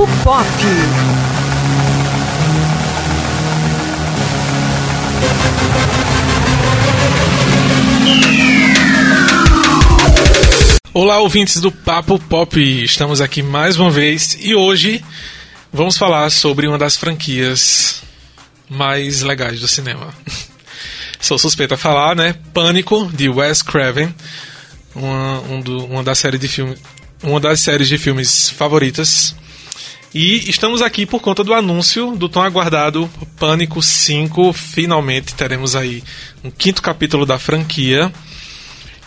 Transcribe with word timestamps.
Papo 0.00 0.06
Pop. 0.24 0.46
Olá, 10.94 11.18
ouvintes 11.18 11.60
do 11.60 11.70
Papo 11.70 12.18
Pop. 12.18 12.58
Estamos 12.82 13.20
aqui 13.20 13.42
mais 13.42 13.76
uma 13.76 13.90
vez 13.90 14.38
e 14.40 14.54
hoje 14.54 15.04
vamos 15.70 15.98
falar 15.98 16.30
sobre 16.30 16.66
uma 16.66 16.78
das 16.78 16.96
franquias 16.96 18.02
mais 18.70 19.20
legais 19.20 19.60
do 19.60 19.68
cinema. 19.68 20.14
Sou 21.20 21.38
suspeito 21.38 21.74
a 21.74 21.76
falar, 21.76 22.16
né? 22.16 22.34
Pânico 22.54 23.10
de 23.12 23.28
Wes 23.28 23.60
Craven, 23.60 24.14
uma, 24.94 25.40
um 25.40 25.60
do, 25.60 25.84
uma 25.84 26.02
de 26.02 26.48
filme, 26.48 26.74
uma 27.22 27.38
das 27.38 27.60
séries 27.60 27.88
de 27.88 27.98
filmes 27.98 28.48
favoritas. 28.48 29.38
E 30.12 30.50
estamos 30.50 30.82
aqui 30.82 31.06
por 31.06 31.20
conta 31.20 31.44
do 31.44 31.54
anúncio 31.54 32.16
do 32.16 32.28
tão 32.28 32.42
aguardado 32.42 33.08
Pânico 33.38 33.80
5. 33.80 34.52
Finalmente 34.52 35.34
teremos 35.34 35.76
aí 35.76 36.02
um 36.42 36.50
quinto 36.50 36.82
capítulo 36.82 37.24
da 37.24 37.38
franquia. 37.38 38.12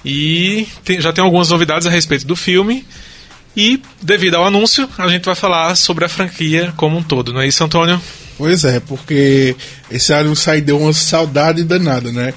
E 0.05 0.67
tem, 0.83 1.01
já 1.01 1.11
tem 1.11 1.23
algumas 1.23 1.49
novidades 1.49 1.85
a 1.85 1.89
respeito 1.89 2.25
do 2.25 2.35
filme. 2.35 2.85
E, 3.55 3.81
devido 4.01 4.35
ao 4.35 4.45
anúncio, 4.45 4.89
a 4.97 5.07
gente 5.07 5.25
vai 5.25 5.35
falar 5.35 5.75
sobre 5.75 6.05
a 6.05 6.09
franquia 6.09 6.73
como 6.75 6.97
um 6.97 7.03
todo, 7.03 7.31
não 7.31 7.41
é 7.41 7.47
isso, 7.47 7.63
Antônio? 7.63 8.01
Pois 8.35 8.63
é, 8.63 8.79
porque 8.79 9.55
esse 9.91 10.11
anúncio 10.11 10.51
aí 10.51 10.59
deu 10.59 10.79
uma 10.79 10.91
saudade 10.91 11.63
danada, 11.63 12.11
né? 12.11 12.33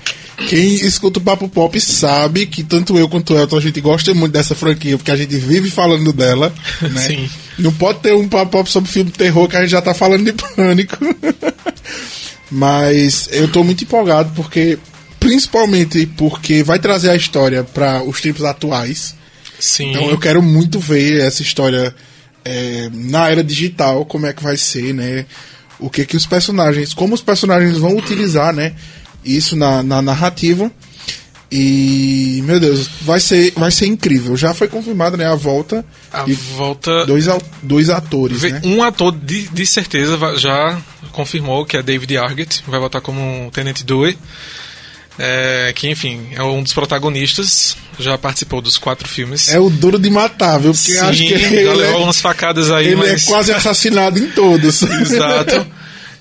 Quem 0.48 0.74
escuta 0.74 1.18
o 1.18 1.22
Papo 1.22 1.48
Pop 1.48 1.80
sabe 1.80 2.44
que 2.44 2.62
tanto 2.62 2.98
eu 2.98 3.08
quanto 3.08 3.32
o 3.32 3.38
Elton 3.38 3.56
a 3.56 3.60
gente 3.60 3.80
gosta 3.80 4.12
muito 4.12 4.32
dessa 4.32 4.54
franquia, 4.54 4.98
porque 4.98 5.10
a 5.10 5.16
gente 5.16 5.34
vive 5.36 5.70
falando 5.70 6.12
dela, 6.12 6.52
né? 6.82 7.00
Sim. 7.00 7.30
Não 7.58 7.72
pode 7.72 8.00
ter 8.00 8.14
um 8.14 8.28
Papo 8.28 8.66
sobre 8.66 8.90
filme 8.90 9.10
de 9.10 9.18
terror 9.18 9.48
que 9.48 9.56
a 9.56 9.62
gente 9.62 9.70
já 9.70 9.80
tá 9.80 9.94
falando 9.94 10.24
de 10.24 10.32
pânico. 10.32 10.98
Mas 12.50 13.28
eu 13.32 13.50
tô 13.50 13.64
muito 13.64 13.84
empolgado 13.84 14.30
porque 14.34 14.78
principalmente 15.18 16.06
porque 16.06 16.62
vai 16.62 16.78
trazer 16.78 17.10
a 17.10 17.16
história 17.16 17.64
para 17.64 18.02
os 18.02 18.20
tempos 18.20 18.44
atuais. 18.44 19.14
Sim. 19.58 19.90
Então 19.90 20.08
eu 20.08 20.18
quero 20.18 20.42
muito 20.42 20.78
ver 20.78 21.20
essa 21.20 21.42
história 21.42 21.94
é, 22.44 22.88
na 22.92 23.28
era 23.28 23.42
digital, 23.42 24.04
como 24.04 24.26
é 24.26 24.32
que 24.32 24.42
vai 24.42 24.56
ser, 24.56 24.94
né? 24.94 25.26
O 25.78 25.90
que 25.90 26.06
que 26.06 26.16
os 26.16 26.26
personagens, 26.26 26.94
como 26.94 27.14
os 27.14 27.22
personagens 27.22 27.76
vão 27.76 27.96
utilizar, 27.96 28.54
né? 28.54 28.74
Isso 29.24 29.56
na, 29.56 29.82
na 29.82 30.00
narrativa. 30.00 30.70
E, 31.50 32.42
meu 32.44 32.58
Deus, 32.58 32.88
vai 33.02 33.20
ser, 33.20 33.52
vai 33.56 33.70
ser 33.70 33.86
incrível. 33.86 34.36
Já 34.36 34.52
foi 34.52 34.66
confirmada, 34.68 35.16
né, 35.16 35.26
a 35.26 35.34
volta 35.36 35.84
A 36.12 36.24
volta. 36.56 37.06
dois, 37.06 37.26
dois 37.62 37.88
atores, 37.88 38.40
Vê- 38.40 38.50
né? 38.50 38.60
Um 38.64 38.82
ator 38.82 39.12
de, 39.12 39.48
de 39.48 39.64
certeza 39.66 40.18
já 40.38 40.76
confirmou 41.12 41.64
que 41.64 41.76
é 41.76 41.82
David 41.82 42.16
Arquette, 42.18 42.62
vai 42.66 42.80
voltar 42.80 43.00
como 43.00 43.48
Tenente 43.52 43.84
Dewey. 43.84 44.18
É, 45.18 45.72
que, 45.74 45.88
enfim, 45.88 46.26
é 46.32 46.42
um 46.42 46.62
dos 46.62 46.74
protagonistas, 46.74 47.74
já 47.98 48.18
participou 48.18 48.60
dos 48.60 48.76
quatro 48.76 49.08
filmes. 49.08 49.48
É 49.48 49.58
o 49.58 49.70
duro 49.70 49.98
de 49.98 50.10
matar, 50.10 50.58
viu? 50.58 50.72
Porque 50.72 50.92
Sim, 50.92 50.98
acho 50.98 51.22
que 51.22 51.38
já 51.38 51.46
ele, 51.48 51.72
levou 51.72 52.00
é, 52.02 52.04
umas 52.04 52.20
facadas 52.20 52.70
aí, 52.70 52.88
ele 52.88 52.96
mas... 52.96 53.22
é 53.26 53.26
quase 53.30 53.50
assassinado 53.52 54.18
em 54.18 54.26
todos. 54.32 54.82
Exato. 54.82 55.66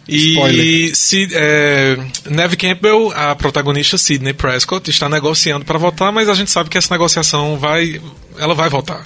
E. 0.07 0.91
Sid, 0.93 1.33
é, 1.33 1.97
Neve 2.29 2.55
Campbell, 2.55 3.11
a 3.15 3.35
protagonista 3.35 3.97
Sidney 3.97 4.33
Prescott, 4.33 4.89
está 4.89 5.09
negociando 5.09 5.65
para 5.65 5.79
voltar, 5.79 6.11
mas 6.11 6.29
a 6.29 6.33
gente 6.33 6.51
sabe 6.51 6.69
que 6.69 6.77
essa 6.77 6.93
negociação 6.93 7.57
vai, 7.57 7.99
ela 8.37 8.53
vai 8.53 8.69
voltar. 8.69 9.03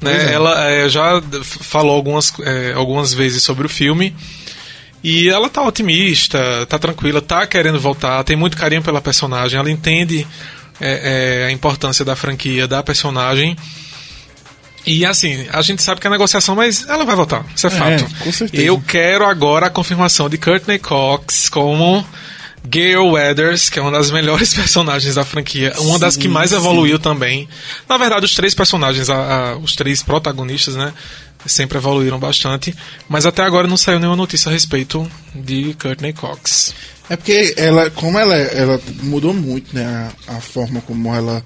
Né? 0.00 0.30
É. 0.30 0.32
Ela 0.34 0.70
é, 0.70 0.88
já 0.88 1.20
falou 1.42 1.94
algumas, 1.94 2.32
é, 2.40 2.72
algumas 2.74 3.12
vezes 3.12 3.42
sobre 3.42 3.66
o 3.66 3.68
filme 3.68 4.14
e 5.02 5.28
ela 5.28 5.48
tá 5.48 5.62
otimista, 5.62 6.66
tá 6.66 6.78
tranquila, 6.78 7.20
tá 7.20 7.46
querendo 7.46 7.78
voltar, 7.78 8.24
tem 8.24 8.36
muito 8.36 8.56
carinho 8.56 8.82
pela 8.82 9.00
personagem, 9.00 9.58
ela 9.58 9.70
entende 9.70 10.26
é, 10.80 11.44
é, 11.44 11.46
a 11.46 11.50
importância 11.52 12.04
da 12.04 12.16
franquia, 12.16 12.66
da 12.66 12.82
personagem. 12.82 13.56
E 14.86 15.04
assim, 15.04 15.46
a 15.52 15.60
gente 15.62 15.82
sabe 15.82 16.00
que 16.00 16.06
é 16.06 16.10
negociação, 16.10 16.54
mas 16.54 16.88
ela 16.88 17.04
vai 17.04 17.16
voltar, 17.16 17.44
isso 17.54 17.66
é, 17.66 17.70
fato. 17.70 18.06
com 18.20 18.30
certeza. 18.32 18.62
Eu 18.62 18.80
quero 18.80 19.26
agora 19.26 19.66
a 19.66 19.70
confirmação 19.70 20.28
de 20.28 20.38
Courtney 20.38 20.78
Cox 20.78 21.48
como 21.48 22.06
Gale 22.64 22.96
Weathers, 22.96 23.68
que 23.68 23.78
é 23.78 23.82
uma 23.82 23.90
das 23.90 24.10
melhores 24.10 24.52
personagens 24.54 25.14
da 25.16 25.24
franquia, 25.24 25.72
uma 25.78 25.98
das 25.98 26.16
que 26.16 26.28
mais 26.28 26.50
sim. 26.50 26.56
evoluiu 26.56 26.98
também. 26.98 27.48
Na 27.88 27.96
verdade, 27.98 28.24
os 28.26 28.34
três 28.34 28.54
personagens, 28.54 29.10
a- 29.10 29.52
a- 29.52 29.56
os 29.58 29.74
três 29.74 30.02
protagonistas, 30.02 30.76
né, 30.76 30.92
sempre 31.44 31.78
evoluíram 31.78 32.18
bastante, 32.18 32.74
mas 33.08 33.26
até 33.26 33.42
agora 33.42 33.66
não 33.68 33.76
saiu 33.76 33.98
nenhuma 33.98 34.16
notícia 34.16 34.48
a 34.48 34.52
respeito 34.52 35.08
de 35.34 35.74
Courtney 35.80 36.12
Cox. 36.12 36.74
É 37.08 37.16
porque 37.16 37.54
ela, 37.56 37.88
como 37.90 38.18
ela, 38.18 38.34
ela 38.34 38.80
mudou 39.02 39.32
muito, 39.32 39.72
né? 39.74 40.10
A, 40.26 40.36
a 40.38 40.40
forma 40.40 40.80
como 40.80 41.14
ela 41.14 41.40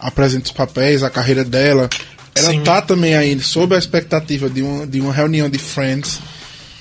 apresenta 0.00 0.46
os 0.46 0.50
papéis, 0.52 1.04
a 1.04 1.10
carreira 1.10 1.44
dela. 1.44 1.88
Ela 2.34 2.50
Sim. 2.50 2.62
tá 2.62 2.82
também 2.82 3.14
ainda 3.14 3.42
sob 3.42 3.74
a 3.74 3.78
expectativa 3.78 4.50
de 4.50 4.60
uma, 4.62 4.86
de 4.86 5.00
uma 5.00 5.12
reunião 5.12 5.48
de 5.48 5.58
Friends. 5.58 6.18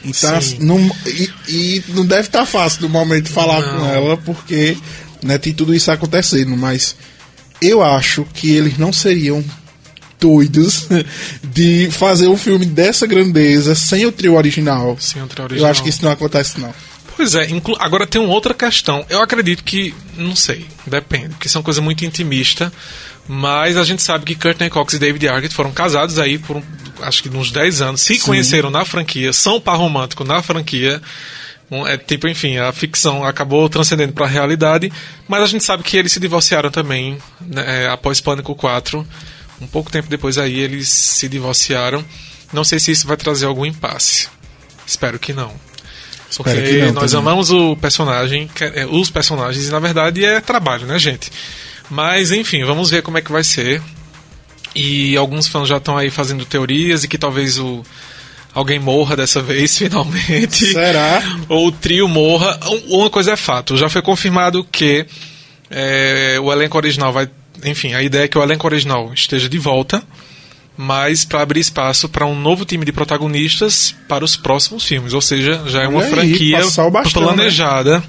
Então, 0.03 0.30
Sim. 0.30 0.36
assim, 0.36 0.58
não, 0.59 0.80
e, 1.06 1.30
e 1.47 1.84
não 1.90 2.06
deve 2.06 2.28
estar 2.28 2.46
fácil 2.46 2.81
no 2.81 2.90
momento 2.90 3.25
de 3.25 3.31
falar 3.31 3.62
Não. 3.62 3.80
com 3.80 3.86
ela, 3.86 4.18
porque 4.18 4.75
né, 5.22 5.38
tem 5.38 5.53
tudo 5.53 5.74
isso 5.74 5.92
acontecendo. 5.92 6.58
Mas 6.58 6.96
eu 7.62 7.81
acho 7.84 8.25
que 8.34 8.52
eles 8.52 8.78
não 8.78 8.92
seriam 8.92 9.44
doidos 10.19 10.88
de 11.44 11.90
fazer 11.92 12.28
um 12.28 12.38
filme 12.38 12.66
dessa 12.66 13.06
grandeza 13.06 13.75
sem 13.75 14.06
o 14.06 14.12
trio 14.12 14.34
original. 14.36 14.97
Sem 15.00 15.22
o 15.22 15.28
trio 15.28 15.44
Eu 15.44 15.46
original. 15.46 15.72
acho 15.72 15.84
que 15.84 15.90
isso 15.90 16.03
não 16.03 16.12
acontece, 16.12 16.59
não. 16.59 16.74
Pois 17.16 17.35
é, 17.35 17.47
agora 17.79 18.07
tem 18.07 18.19
uma 18.22 18.34
outra 18.34 18.53
questão. 18.53 19.06
Eu 19.09 19.22
acredito 19.22 19.63
que, 19.63 19.94
não 20.18 20.35
sei, 20.35 20.66
depende, 20.88 21.29
porque 21.29 21.47
são 21.50 21.62
coisa 21.62 21.79
muito 21.81 22.03
intimista, 22.03 22.74
mas 23.28 23.78
a 23.78 23.84
gente 23.84 24.01
sabe 24.01 24.25
que 24.25 24.35
Courtney 24.35 24.69
Cox 24.69 24.94
e 24.94 25.00
David 25.00 25.28
Arquette 25.28 25.53
foram 25.53 25.72
casados 25.72 26.18
aí 26.18 26.38
por, 26.40 26.57
um- 26.57 26.63
acho 27.01 27.22
que 27.22 27.29
uns 27.29 27.51
10 27.51 27.81
anos, 27.81 28.01
se 28.01 28.13
conheceram 28.25 28.69
na 28.72 28.84
franquia, 28.84 29.31
são 29.31 29.62
par 29.62 29.78
romântico 29.78 30.24
na 30.24 30.41
franquia. 30.41 31.01
É 31.88 31.97
tipo, 31.97 32.28
enfim, 32.28 32.57
a 32.57 32.72
ficção 32.72 33.24
acabou 33.24 33.68
transcendendo 33.68 34.13
para 34.13 34.25
a 34.25 34.30
realidade, 34.30 34.91
mas 35.28 35.41
a 35.41 35.47
gente 35.47 35.63
sabe 35.63 35.81
que 35.81 35.97
eles 35.97 36.12
se 36.12 36.19
divorciaram 36.19 36.69
também 36.69 37.18
né, 37.41 37.85
é, 37.85 37.88
após 37.90 38.22
Pânico 38.22 38.53
4. 38.53 39.07
Um 39.62 39.66
pouco 39.68 39.90
tempo 39.91 40.07
depois 40.07 40.38
aí 40.38 40.59
eles 40.59 40.90
se 40.90 41.28
divorciaram. 41.30 42.03
Não 42.51 42.63
sei 42.63 42.80
se 42.80 42.91
isso 42.91 43.07
vai 43.07 43.18
trazer 43.18 43.45
algum 43.47 43.66
impasse. 43.66 44.28
Espero 44.85 45.18
que 45.18 45.34
não. 45.34 45.51
Porque 46.41 46.85
não 46.85 46.94
nós 46.94 47.13
amamos 47.13 47.51
o 47.51 47.75
personagem, 47.75 48.49
é- 48.59 48.85
os 48.85 49.09
personagens, 49.09 49.67
e 49.67 49.71
na 49.71 49.79
verdade 49.79 50.23
é 50.25 50.39
trabalho, 50.41 50.85
né, 50.88 50.97
gente? 50.97 51.31
Mas 51.89 52.31
enfim, 52.31 52.63
vamos 52.63 52.89
ver 52.89 53.01
como 53.03 53.17
é 53.17 53.21
que 53.21 53.31
vai 53.31 53.44
ser. 53.44 53.81
E 54.75 55.16
alguns 55.17 55.47
fãs 55.47 55.67
já 55.69 55.77
estão 55.77 55.97
aí 55.97 56.09
fazendo 56.09 56.45
teorias 56.45 57.03
e 57.03 57.07
que 57.07 57.17
talvez 57.17 57.59
o 57.59 57.83
alguém 58.55 58.79
morra 58.79 59.16
dessa 59.16 59.41
vez, 59.44 59.77
finalmente. 59.77 60.66
Será? 60.71 61.21
Ou 61.49 61.67
o 61.67 61.71
trio 61.71 62.07
morra. 62.07 62.59
Um- 62.67 63.00
Uma 63.01 63.09
coisa 63.09 63.33
é 63.33 63.35
fato, 63.35 63.77
já 63.77 63.89
foi 63.89 64.01
confirmado 64.01 64.63
que 64.63 65.05
é, 65.69 66.38
o 66.41 66.51
elenco 66.51 66.77
original 66.77 67.11
vai. 67.13 67.29
Enfim, 67.63 67.94
a 67.94 68.01
ideia 68.01 68.23
é 68.25 68.27
que 68.27 68.38
o 68.38 68.44
elenco 68.44 68.65
original 68.67 69.11
esteja 69.13 69.47
de 69.47 69.57
volta, 69.59 70.03
mas 70.78 71.23
para 71.25 71.41
abrir 71.41 71.59
espaço 71.59 72.09
para 72.09 72.25
um 72.25 72.39
novo 72.39 72.66
time 72.66 72.84
de 72.85 72.91
protagonistas 72.91 73.94
para 74.07 74.23
os 74.25 74.35
próximos 74.35 74.84
filmes. 74.85 75.13
Ou 75.13 75.22
seja, 75.22 75.61
já 75.67 75.84
é 75.84 75.88
uma 75.88 76.03
aí, 76.03 76.09
franquia 76.09 76.57
bastão, 76.91 77.22
né? 77.22 77.28
planejada. 77.28 78.03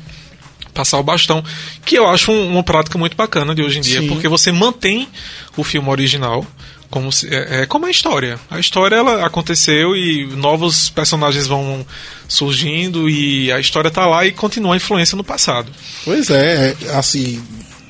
Passar 0.72 0.98
o 0.98 1.04
bastão, 1.04 1.44
que 1.84 1.94
eu 1.96 2.08
acho 2.08 2.32
um- 2.32 2.48
uma 2.48 2.62
prática 2.64 2.98
muito 2.98 3.16
bacana 3.16 3.54
de 3.54 3.62
hoje 3.62 3.78
em 3.78 3.80
dia, 3.80 4.00
Sim. 4.00 4.08
porque 4.08 4.26
você 4.26 4.50
mantém 4.50 5.08
o 5.56 5.62
filme 5.62 5.88
original 5.88 6.44
como 6.90 7.12
se- 7.12 7.28
é, 7.32 7.62
é 7.62 7.66
como 7.66 7.86
a 7.86 7.90
história. 7.90 8.40
A 8.50 8.58
história 8.58 8.96
ela 8.96 9.24
aconteceu 9.24 9.94
e 9.94 10.26
novos 10.34 10.90
personagens 10.90 11.46
vão 11.46 11.86
surgindo 12.26 13.08
e 13.08 13.52
a 13.52 13.60
história 13.60 13.90
tá 13.90 14.04
lá 14.06 14.26
e 14.26 14.32
continua 14.32 14.74
a 14.74 14.76
influência 14.76 15.14
no 15.16 15.22
passado. 15.22 15.70
Pois 16.04 16.28
é, 16.30 16.74
é, 16.86 16.96
assim, 16.96 17.40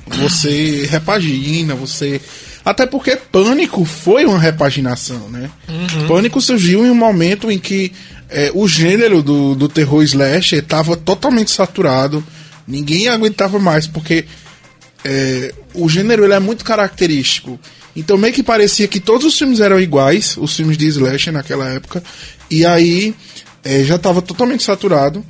você 0.06 0.86
repagina, 0.86 1.74
você. 1.74 2.20
Até 2.64 2.86
porque 2.86 3.16
Pânico 3.16 3.84
foi 3.84 4.24
uma 4.24 4.38
repaginação, 4.38 5.28
né? 5.28 5.50
Pânico 6.08 6.40
surgiu 6.40 6.84
em 6.84 6.90
um 6.90 6.94
momento 6.94 7.50
em 7.50 7.58
que 7.58 7.92
é, 8.28 8.50
o 8.54 8.66
gênero 8.66 9.22
do, 9.22 9.54
do 9.54 9.68
terror 9.68 10.02
slasher 10.02 10.60
estava 10.60 10.96
totalmente 10.96 11.50
saturado, 11.50 12.24
ninguém 12.66 13.08
aguentava 13.08 13.58
mais, 13.58 13.86
porque 13.86 14.24
é, 15.04 15.54
o 15.74 15.88
gênero 15.88 16.24
ele 16.24 16.34
é 16.34 16.40
muito 16.40 16.64
característico. 16.64 17.58
Então 17.94 18.18
meio 18.18 18.34
que 18.34 18.42
parecia 18.42 18.88
que 18.88 18.98
todos 18.98 19.26
os 19.26 19.38
filmes 19.38 19.60
eram 19.60 19.78
iguais, 19.78 20.36
os 20.36 20.56
filmes 20.56 20.76
de 20.76 20.86
slasher 20.86 21.32
naquela 21.32 21.68
época, 21.68 22.02
e 22.50 22.64
aí 22.64 23.14
é, 23.62 23.84
já 23.84 23.96
estava 23.96 24.20
totalmente 24.20 24.62
saturado. 24.62 25.24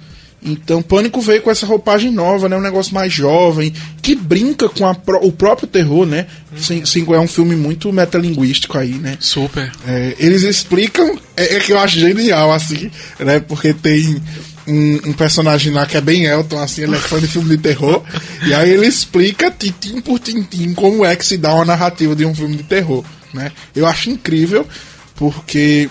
Então, 0.44 0.82
Pânico 0.82 1.22
veio 1.22 1.40
com 1.40 1.50
essa 1.50 1.64
roupagem 1.64 2.10
nova, 2.10 2.48
né? 2.48 2.56
Um 2.56 2.60
negócio 2.60 2.94
mais 2.94 3.10
jovem, 3.10 3.72
que 4.02 4.14
brinca 4.14 4.68
com 4.68 4.86
a, 4.86 4.94
o 5.22 5.32
próprio 5.32 5.66
terror, 5.66 6.04
né? 6.04 6.26
Hum. 6.52 6.84
Cinco 6.84 7.14
é 7.14 7.20
um 7.20 7.26
filme 7.26 7.56
muito 7.56 7.90
metalinguístico 7.90 8.76
aí, 8.76 8.92
né? 8.92 9.16
Super. 9.18 9.72
É, 9.86 10.14
eles 10.18 10.42
explicam, 10.42 11.18
é, 11.34 11.56
é, 11.56 11.60
que 11.60 11.72
eu 11.72 11.78
acho 11.78 11.98
genial, 11.98 12.52
assim, 12.52 12.90
né? 13.18 13.40
Porque 13.40 13.72
tem 13.72 14.20
um, 14.66 15.08
um, 15.08 15.12
personagem 15.14 15.72
lá 15.72 15.86
que 15.86 15.96
é 15.96 16.00
bem 16.00 16.24
Elton, 16.24 16.58
assim, 16.58 16.82
ele 16.82 16.96
é 16.96 16.98
fã 16.98 17.18
de 17.18 17.26
filme 17.26 17.56
de 17.56 17.62
terror, 17.62 18.02
e 18.46 18.52
aí 18.52 18.70
ele 18.70 18.86
explica 18.86 19.50
tintim 19.50 20.00
por 20.00 20.18
tintim 20.18 20.74
como 20.74 21.04
é 21.04 21.16
que 21.16 21.24
se 21.24 21.38
dá 21.38 21.54
uma 21.54 21.64
narrativa 21.64 22.14
de 22.14 22.26
um 22.26 22.34
filme 22.34 22.56
de 22.56 22.64
terror, 22.64 23.02
né? 23.32 23.50
Eu 23.74 23.86
acho 23.86 24.10
incrível, 24.10 24.66
porque 25.14 25.88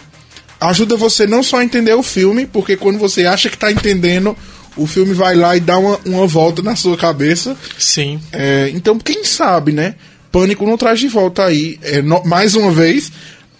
ajuda 0.69 0.95
você 0.95 1.25
não 1.27 1.43
só 1.43 1.57
a 1.57 1.63
entender 1.63 1.93
o 1.93 2.03
filme, 2.03 2.45
porque 2.45 2.77
quando 2.77 2.99
você 2.99 3.25
acha 3.25 3.49
que 3.49 3.55
está 3.55 3.71
entendendo, 3.71 4.37
o 4.75 4.87
filme 4.87 5.13
vai 5.13 5.35
lá 5.35 5.55
e 5.55 5.59
dá 5.59 5.77
uma, 5.77 5.99
uma 6.05 6.27
volta 6.27 6.61
na 6.61 6.75
sua 6.75 6.97
cabeça. 6.97 7.55
Sim. 7.77 8.19
É, 8.31 8.71
então, 8.73 8.97
quem 8.97 9.23
sabe, 9.23 9.71
né? 9.71 9.95
Pânico 10.31 10.65
não 10.65 10.77
traz 10.77 10.99
de 10.99 11.07
volta 11.07 11.45
aí, 11.45 11.77
é, 11.83 12.01
no, 12.01 12.23
mais 12.23 12.55
uma 12.55 12.71
vez, 12.71 13.11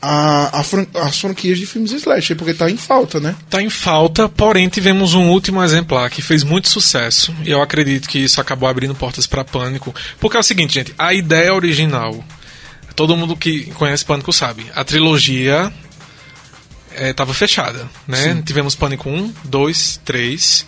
a, 0.02 0.60
a 0.60 0.64
fran 0.64 0.86
as 0.96 1.20
franquias 1.20 1.60
de 1.60 1.66
filmes 1.66 1.92
slasher, 1.92 2.36
porque 2.36 2.54
tá 2.54 2.70
em 2.70 2.76
falta, 2.76 3.20
né? 3.20 3.36
Tá 3.50 3.62
em 3.62 3.70
falta, 3.70 4.28
porém 4.28 4.68
tivemos 4.68 5.14
um 5.14 5.30
último 5.30 5.64
exemplar 5.64 6.10
que 6.10 6.22
fez 6.22 6.44
muito 6.44 6.68
sucesso, 6.68 7.34
e 7.46 7.52
eu 7.52 7.62
acredito 7.62 8.10
que 8.10 8.20
isso 8.20 8.42
acabou 8.42 8.68
abrindo 8.68 8.96
portas 8.96 9.28
para 9.28 9.46
Pânico, 9.46 9.94
porque 10.20 10.36
é 10.36 10.40
o 10.40 10.44
seguinte, 10.44 10.74
gente, 10.74 10.94
a 10.98 11.14
ideia 11.14 11.54
original, 11.54 12.24
todo 12.96 13.16
mundo 13.16 13.38
que 13.38 13.66
conhece 13.76 14.04
Pânico 14.04 14.34
sabe, 14.34 14.66
a 14.74 14.84
trilogia 14.84 15.72
estava 17.00 17.32
é, 17.32 17.34
fechada, 17.34 17.90
né? 18.08 18.18
Sim. 18.18 18.42
Tivemos 18.42 18.76
Pânico 18.76 19.10
1, 19.10 19.34
2, 19.46 20.02
3 20.04 20.66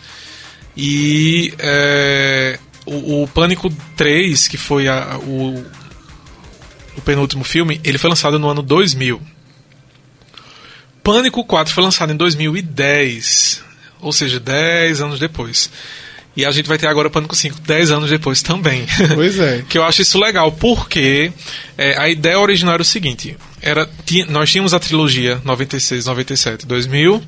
e 0.78 1.54
é, 1.58 2.60
o, 2.86 3.24
o, 3.24 3.28
Pânico 3.28 3.72
3, 3.96 4.48
que 4.48 4.58
foi 4.58 4.88
a, 4.88 5.18
o, 5.18 5.66
o 6.98 7.02
penúltimo 7.02 7.44
filme, 7.44 7.80
ele 7.84 7.98
foi 7.98 8.10
lançado 8.10 8.38
no 8.38 8.50
ano 8.50 8.62
2000. 8.62 9.22
Pânico 11.02 11.44
4 11.46 11.74
foi 11.74 11.84
lançado 11.84 12.12
em 12.12 12.18
2010, 12.18 13.64
ou 14.02 14.12
seja, 14.12 14.40
10 14.40 15.02
anos 15.02 15.20
depois. 15.20 15.70
E 16.36 16.44
a 16.44 16.52
gente 16.52 16.68
vai 16.68 16.78
ter 16.78 16.88
agora 16.88 17.10
Pânico 17.10 17.36
5, 17.36 17.62
10 17.62 17.92
anos 17.92 18.10
depois 18.10 18.42
também. 18.42 18.86
Pois 19.14 19.40
é. 19.40 19.64
que 19.70 19.78
eu 19.78 19.84
acho 19.84 20.02
isso 20.02 20.20
legal, 20.20 20.52
porque 20.52 21.32
é, 21.78 21.98
a 21.98 22.10
ideia 22.10 22.38
original 22.38 22.74
era 22.74 22.82
o 22.82 22.86
seguinte: 22.86 23.38
era, 23.66 23.90
nós 24.30 24.52
tínhamos 24.52 24.74
a 24.74 24.80
trilogia 24.80 25.42
96, 25.44 26.06
97, 26.06 26.68
2000, 26.68 27.22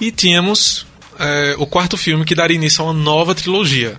e 0.00 0.10
tínhamos 0.10 0.84
é, 1.18 1.54
o 1.56 1.66
quarto 1.66 1.96
filme 1.96 2.24
que 2.24 2.34
daria 2.34 2.56
início 2.56 2.82
a 2.82 2.88
uma 2.88 2.92
nova 2.92 3.34
trilogia. 3.34 3.96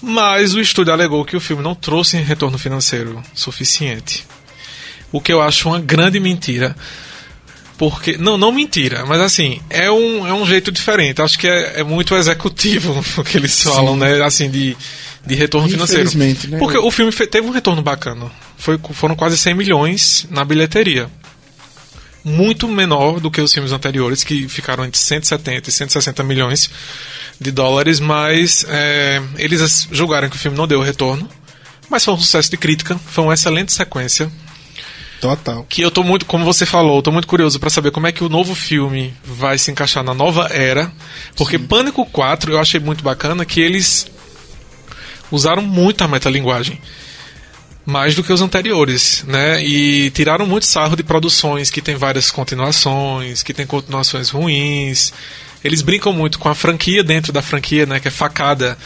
Mas 0.00 0.54
o 0.54 0.60
estúdio 0.60 0.92
alegou 0.92 1.24
que 1.24 1.36
o 1.36 1.40
filme 1.40 1.62
não 1.62 1.74
trouxe 1.74 2.16
retorno 2.16 2.56
financeiro 2.56 3.22
suficiente. 3.34 4.26
O 5.12 5.20
que 5.20 5.32
eu 5.32 5.42
acho 5.42 5.68
uma 5.68 5.78
grande 5.78 6.18
mentira 6.18 6.74
porque, 7.78 8.16
não, 8.16 8.38
não 8.38 8.50
mentira, 8.50 9.04
mas 9.04 9.20
assim, 9.20 9.60
é 9.68 9.90
um, 9.90 10.26
é 10.26 10.32
um 10.32 10.46
jeito 10.46 10.72
diferente. 10.72 11.20
Acho 11.20 11.38
que 11.38 11.46
é, 11.46 11.80
é 11.80 11.84
muito 11.84 12.14
executivo 12.14 13.04
o 13.20 13.22
que 13.22 13.36
eles 13.36 13.62
falam, 13.62 13.92
Sim. 13.92 14.00
né? 14.00 14.24
Assim, 14.24 14.50
de, 14.50 14.74
de 15.26 15.34
retorno 15.34 15.68
financeiro. 15.68 16.10
Né? 16.16 16.58
Porque 16.58 16.78
o 16.78 16.90
filme 16.90 17.12
teve 17.12 17.46
um 17.46 17.50
retorno 17.50 17.82
bacana. 17.82 18.30
Foi, 18.56 18.78
foram 18.92 19.14
quase 19.14 19.36
100 19.36 19.54
milhões 19.54 20.26
na 20.30 20.44
bilheteria. 20.44 21.10
Muito 22.24 22.66
menor 22.66 23.20
do 23.20 23.30
que 23.30 23.40
os 23.40 23.52
filmes 23.52 23.72
anteriores, 23.72 24.24
que 24.24 24.48
ficaram 24.48 24.84
entre 24.84 24.98
170 24.98 25.68
e 25.68 25.72
160 25.72 26.22
milhões 26.24 26.70
de 27.40 27.52
dólares, 27.52 28.00
mas 28.00 28.64
é, 28.68 29.22
eles 29.38 29.86
julgaram 29.92 30.28
que 30.28 30.36
o 30.36 30.38
filme 30.38 30.56
não 30.56 30.66
deu 30.66 30.80
retorno. 30.80 31.28
Mas 31.88 32.04
foi 32.04 32.14
um 32.14 32.18
sucesso 32.18 32.50
de 32.50 32.56
crítica, 32.56 32.98
foi 33.06 33.22
uma 33.22 33.34
excelente 33.34 33.72
sequência 33.72 34.30
Total. 35.20 35.64
Que 35.68 35.82
eu 35.82 35.90
tô 35.90 36.02
muito, 36.02 36.26
como 36.26 36.44
você 36.44 36.66
falou, 36.66 37.02
tô 37.02 37.10
muito 37.10 37.26
curioso 37.26 37.58
para 37.58 37.70
saber 37.70 37.90
como 37.90 38.06
é 38.06 38.12
que 38.12 38.22
o 38.22 38.28
novo 38.28 38.54
filme 38.54 39.14
vai 39.24 39.58
se 39.58 39.70
encaixar 39.70 40.04
na 40.04 40.14
nova 40.14 40.48
era. 40.52 40.92
Porque 41.36 41.58
Sim. 41.58 41.66
Pânico 41.66 42.04
4 42.06 42.52
eu 42.52 42.60
achei 42.60 42.78
muito 42.78 43.02
bacana 43.02 43.44
que 43.44 43.60
eles 43.60 44.06
usaram 45.30 45.62
muito 45.62 46.04
a 46.04 46.08
metalinguagem. 46.08 46.80
Mais 47.86 48.16
do 48.16 48.24
que 48.24 48.32
os 48.32 48.42
anteriores, 48.42 49.24
né? 49.28 49.64
E 49.64 50.10
tiraram 50.10 50.44
muito 50.44 50.66
sarro 50.66 50.96
de 50.96 51.04
produções 51.04 51.70
que 51.70 51.80
tem 51.80 51.94
várias 51.94 52.32
continuações, 52.32 53.44
que 53.44 53.54
tem 53.54 53.64
continuações 53.64 54.28
ruins. 54.28 55.12
Eles 55.62 55.82
brincam 55.82 56.12
muito 56.12 56.38
com 56.38 56.48
a 56.48 56.54
franquia 56.54 57.04
dentro 57.04 57.32
da 57.32 57.40
franquia, 57.40 57.86
né? 57.86 58.00
Que 58.00 58.08
é 58.08 58.10
facada 58.10 58.76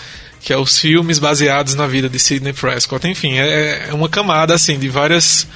que 0.41 0.53
é 0.53 0.57
os 0.57 0.79
filmes 0.79 1.19
baseados 1.19 1.75
na 1.75 1.87
vida 1.87 2.09
de 2.09 2.19
Sidney 2.19 2.53
Prescott. 2.53 3.07
Enfim, 3.07 3.35
é, 3.35 3.89
é 3.91 3.95
uma 3.95 4.09
camada 4.09 4.55
assim 4.55 4.79
de 4.79 4.89
várias 4.89 5.47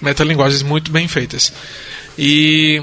metalinguagens 0.00 0.62
muito 0.62 0.90
bem 0.90 1.06
feitas. 1.06 1.52
E 2.18 2.82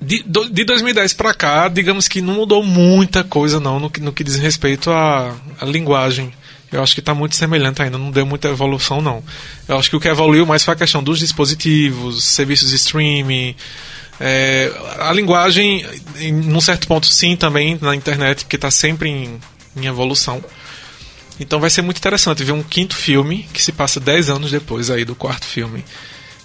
de, 0.00 0.24
de 0.50 0.64
2010 0.64 1.12
para 1.12 1.34
cá, 1.34 1.68
digamos 1.68 2.08
que 2.08 2.20
não 2.20 2.34
mudou 2.34 2.62
muita 2.62 3.24
coisa 3.24 3.60
não 3.60 3.78
no 3.78 3.90
que, 3.90 4.00
no 4.00 4.12
que 4.12 4.24
diz 4.24 4.36
respeito 4.36 4.90
à, 4.90 5.34
à 5.60 5.64
linguagem. 5.64 6.32
Eu 6.72 6.82
acho 6.82 6.94
que 6.94 7.00
está 7.00 7.14
muito 7.14 7.36
semelhante 7.36 7.80
ainda, 7.80 7.96
não 7.96 8.10
deu 8.10 8.26
muita 8.26 8.48
evolução 8.48 9.00
não. 9.00 9.22
Eu 9.68 9.78
acho 9.78 9.88
que 9.88 9.96
o 9.96 10.00
que 10.00 10.08
evoluiu 10.08 10.44
mais 10.44 10.64
foi 10.64 10.74
a 10.74 10.76
questão 10.76 11.02
dos 11.02 11.18
dispositivos, 11.18 12.24
serviços 12.24 12.70
de 12.70 12.76
streaming, 12.76 13.54
é, 14.18 14.72
a 14.98 15.12
linguagem, 15.12 15.84
em 16.18 16.34
um 16.34 16.60
certo 16.60 16.88
ponto, 16.88 17.06
sim, 17.06 17.36
também 17.36 17.78
na 17.80 17.94
internet, 17.94 18.44
porque 18.44 18.56
está 18.56 18.70
sempre 18.70 19.08
em, 19.08 19.40
em 19.76 19.86
evolução. 19.86 20.42
Então 21.38 21.60
vai 21.60 21.68
ser 21.68 21.82
muito 21.82 21.98
interessante 21.98 22.42
ver 22.42 22.52
um 22.52 22.62
quinto 22.62 22.96
filme 22.96 23.46
que 23.52 23.62
se 23.62 23.72
passa 23.72 24.00
10 24.00 24.30
anos 24.30 24.50
depois 24.50 24.90
aí 24.90 25.04
do 25.04 25.14
quarto 25.14 25.46
filme. 25.46 25.84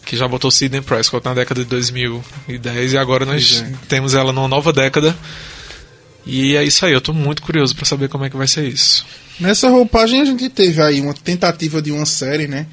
Que 0.05 0.17
já 0.17 0.27
botou 0.27 0.51
Sidney 0.51 0.81
Prescott 0.81 1.23
na 1.25 1.33
década 1.33 1.61
de 1.61 1.69
2010 1.69 2.93
e 2.93 2.97
agora 2.97 3.23
nós 3.23 3.61
é. 3.61 3.71
temos 3.87 4.13
ela 4.13 4.33
numa 4.33 4.47
nova 4.47 4.73
década. 4.73 5.15
E 6.25 6.55
é 6.55 6.63
isso 6.63 6.85
aí, 6.85 6.93
eu 6.93 6.99
estou 6.99 7.15
muito 7.15 7.41
curioso 7.41 7.75
para 7.75 7.85
saber 7.85 8.09
como 8.09 8.25
é 8.25 8.29
que 8.29 8.37
vai 8.37 8.47
ser 8.47 8.67
isso. 8.67 9.05
Nessa 9.39 9.69
roupagem 9.69 10.21
a 10.21 10.25
gente 10.25 10.47
teve 10.49 10.81
aí 10.81 11.01
uma 11.01 11.13
tentativa 11.13 11.81
de 11.81 11.91
uma 11.91 12.05
série, 12.05 12.47
né? 12.47 12.67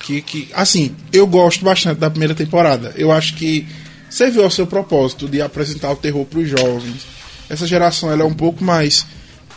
Que, 0.00 0.20
que 0.22 0.48
assim, 0.54 0.94
eu 1.12 1.26
gosto 1.26 1.64
bastante 1.64 1.98
da 1.98 2.10
primeira 2.10 2.34
temporada. 2.34 2.92
Eu 2.96 3.12
acho 3.12 3.34
que 3.34 3.66
serviu 4.08 4.42
ao 4.42 4.50
seu 4.50 4.66
propósito 4.66 5.28
de 5.28 5.40
apresentar 5.40 5.92
o 5.92 5.96
terror 5.96 6.24
para 6.24 6.40
os 6.40 6.48
jovens. 6.48 7.06
Essa 7.48 7.66
geração 7.66 8.10
ela 8.10 8.22
é 8.22 8.26
um 8.26 8.34
pouco 8.34 8.64
mais 8.64 9.06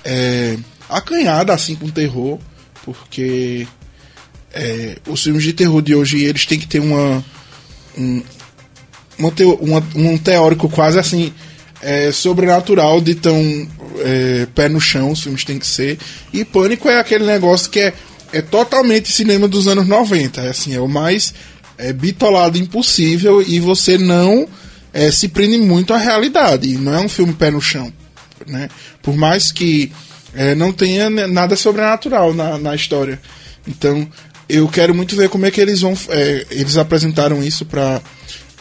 é, 0.03 0.57
acanhada 0.89 1.53
assim 1.53 1.75
com 1.75 1.89
terror, 1.89 2.39
porque 2.85 3.67
é, 4.53 4.97
os 5.07 5.23
filmes 5.23 5.43
de 5.43 5.53
terror 5.53 5.81
de 5.81 5.95
hoje 5.95 6.23
eles 6.23 6.45
têm 6.45 6.59
que 6.59 6.67
ter 6.67 6.79
uma 6.79 7.23
um, 7.97 8.21
uma, 9.17 9.33
uma, 9.59 9.83
um 9.95 10.17
teórico 10.17 10.69
quase 10.69 10.99
assim 10.99 11.33
é, 11.83 12.11
sobrenatural 12.11 13.01
de 13.01 13.15
tão 13.15 13.67
é, 13.99 14.47
pé 14.53 14.69
no 14.69 14.81
chão 14.81 15.11
os 15.11 15.21
filmes 15.21 15.43
têm 15.43 15.59
que 15.59 15.67
ser 15.67 15.97
e 16.31 16.43
Pânico 16.43 16.89
é 16.89 16.99
aquele 16.99 17.25
negócio 17.25 17.69
que 17.69 17.79
é, 17.79 17.93
é 18.31 18.41
totalmente 18.41 19.11
cinema 19.11 19.47
dos 19.47 19.67
anos 19.67 19.87
90 19.87 20.41
é 20.41 20.49
assim 20.49 20.73
é 20.75 20.79
o 20.79 20.87
mais 20.87 21.33
é, 21.77 21.93
bitolado 21.93 22.57
impossível 22.57 23.41
e 23.41 23.59
você 23.59 23.97
não 23.97 24.47
é, 24.91 25.11
se 25.11 25.27
prende 25.27 25.57
muito 25.57 25.93
à 25.93 25.97
realidade 25.97 26.75
não 26.77 26.93
é 26.93 26.99
um 26.99 27.09
filme 27.09 27.33
pé 27.33 27.51
no 27.51 27.61
chão 27.61 27.91
né 28.47 28.69
por 29.01 29.15
mais 29.15 29.51
que 29.51 29.91
é, 30.35 30.55
não 30.55 30.71
tenha 30.71 31.09
nada 31.09 31.55
sobrenatural 31.55 32.33
na, 32.33 32.57
na 32.57 32.75
história. 32.75 33.19
Então, 33.67 34.07
eu 34.49 34.67
quero 34.67 34.93
muito 34.93 35.15
ver 35.15 35.29
como 35.29 35.45
é 35.45 35.51
que 35.51 35.61
eles 35.61 35.81
vão. 35.81 35.93
É, 36.09 36.45
eles 36.49 36.77
apresentaram 36.77 37.43
isso 37.43 37.65
pra. 37.65 38.01